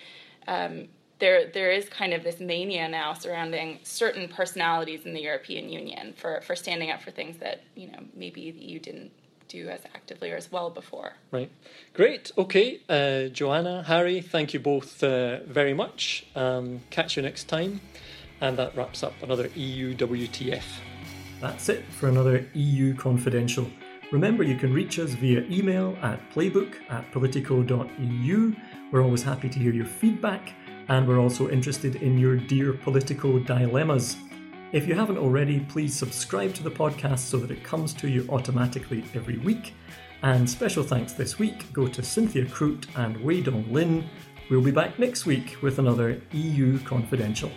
um, 0.48 0.88
there 1.18 1.50
there 1.52 1.70
is 1.70 1.88
kind 1.88 2.12
of 2.12 2.24
this 2.24 2.40
mania 2.40 2.88
now 2.88 3.12
surrounding 3.12 3.78
certain 3.82 4.26
personalities 4.26 5.04
in 5.04 5.14
the 5.14 5.20
European 5.20 5.68
Union 5.68 6.14
for, 6.16 6.40
for 6.40 6.56
standing 6.56 6.90
up 6.90 7.00
for 7.00 7.10
things 7.10 7.36
that 7.38 7.62
you 7.76 7.88
know 7.88 8.00
maybe 8.14 8.40
EU 8.40 8.78
didn't 8.78 9.12
do 9.46 9.68
as 9.68 9.80
actively 9.94 10.30
or 10.30 10.36
as 10.36 10.50
well 10.50 10.70
before. 10.70 11.14
Right, 11.30 11.50
great. 11.92 12.30
Okay, 12.38 12.80
uh, 12.88 13.28
Joanna, 13.28 13.82
Harry, 13.82 14.20
thank 14.20 14.54
you 14.54 14.60
both 14.60 15.02
uh, 15.02 15.40
very 15.40 15.74
much. 15.74 16.24
Um, 16.34 16.80
catch 16.90 17.16
you 17.16 17.22
next 17.22 17.44
time, 17.44 17.80
and 18.40 18.56
that 18.58 18.74
wraps 18.76 19.02
up 19.02 19.14
another 19.22 19.48
EU 19.54 19.94
WTF. 19.94 20.89
That's 21.40 21.70
it 21.70 21.84
for 21.92 22.08
another 22.08 22.46
EU 22.52 22.94
Confidential. 22.94 23.70
Remember, 24.12 24.42
you 24.42 24.56
can 24.56 24.74
reach 24.74 24.98
us 24.98 25.10
via 25.12 25.42
email 25.48 25.96
at 26.02 26.20
playbook 26.32 26.74
at 26.90 27.10
politico.eu. 27.12 28.54
We're 28.92 29.02
always 29.02 29.22
happy 29.22 29.48
to 29.48 29.58
hear 29.58 29.72
your 29.72 29.86
feedback 29.86 30.52
and 30.88 31.06
we're 31.06 31.20
also 31.20 31.48
interested 31.48 31.96
in 31.96 32.18
your 32.18 32.36
dear 32.36 32.72
political 32.72 33.38
dilemmas. 33.38 34.16
If 34.72 34.86
you 34.86 34.94
haven't 34.94 35.18
already, 35.18 35.60
please 35.60 35.96
subscribe 35.96 36.52
to 36.54 36.62
the 36.62 36.70
podcast 36.70 37.20
so 37.20 37.38
that 37.38 37.50
it 37.50 37.64
comes 37.64 37.94
to 37.94 38.08
you 38.08 38.26
automatically 38.28 39.04
every 39.14 39.38
week. 39.38 39.74
And 40.22 40.48
special 40.48 40.82
thanks 40.82 41.12
this 41.12 41.38
week 41.38 41.72
go 41.72 41.86
to 41.86 42.02
Cynthia 42.02 42.44
Croot 42.44 42.86
and 42.96 43.16
Wei 43.18 43.40
Dong 43.40 43.64
Lin. 43.72 44.04
We'll 44.50 44.60
be 44.60 44.72
back 44.72 44.98
next 44.98 45.24
week 45.24 45.56
with 45.62 45.78
another 45.78 46.20
EU 46.32 46.80
Confidential. 46.80 47.50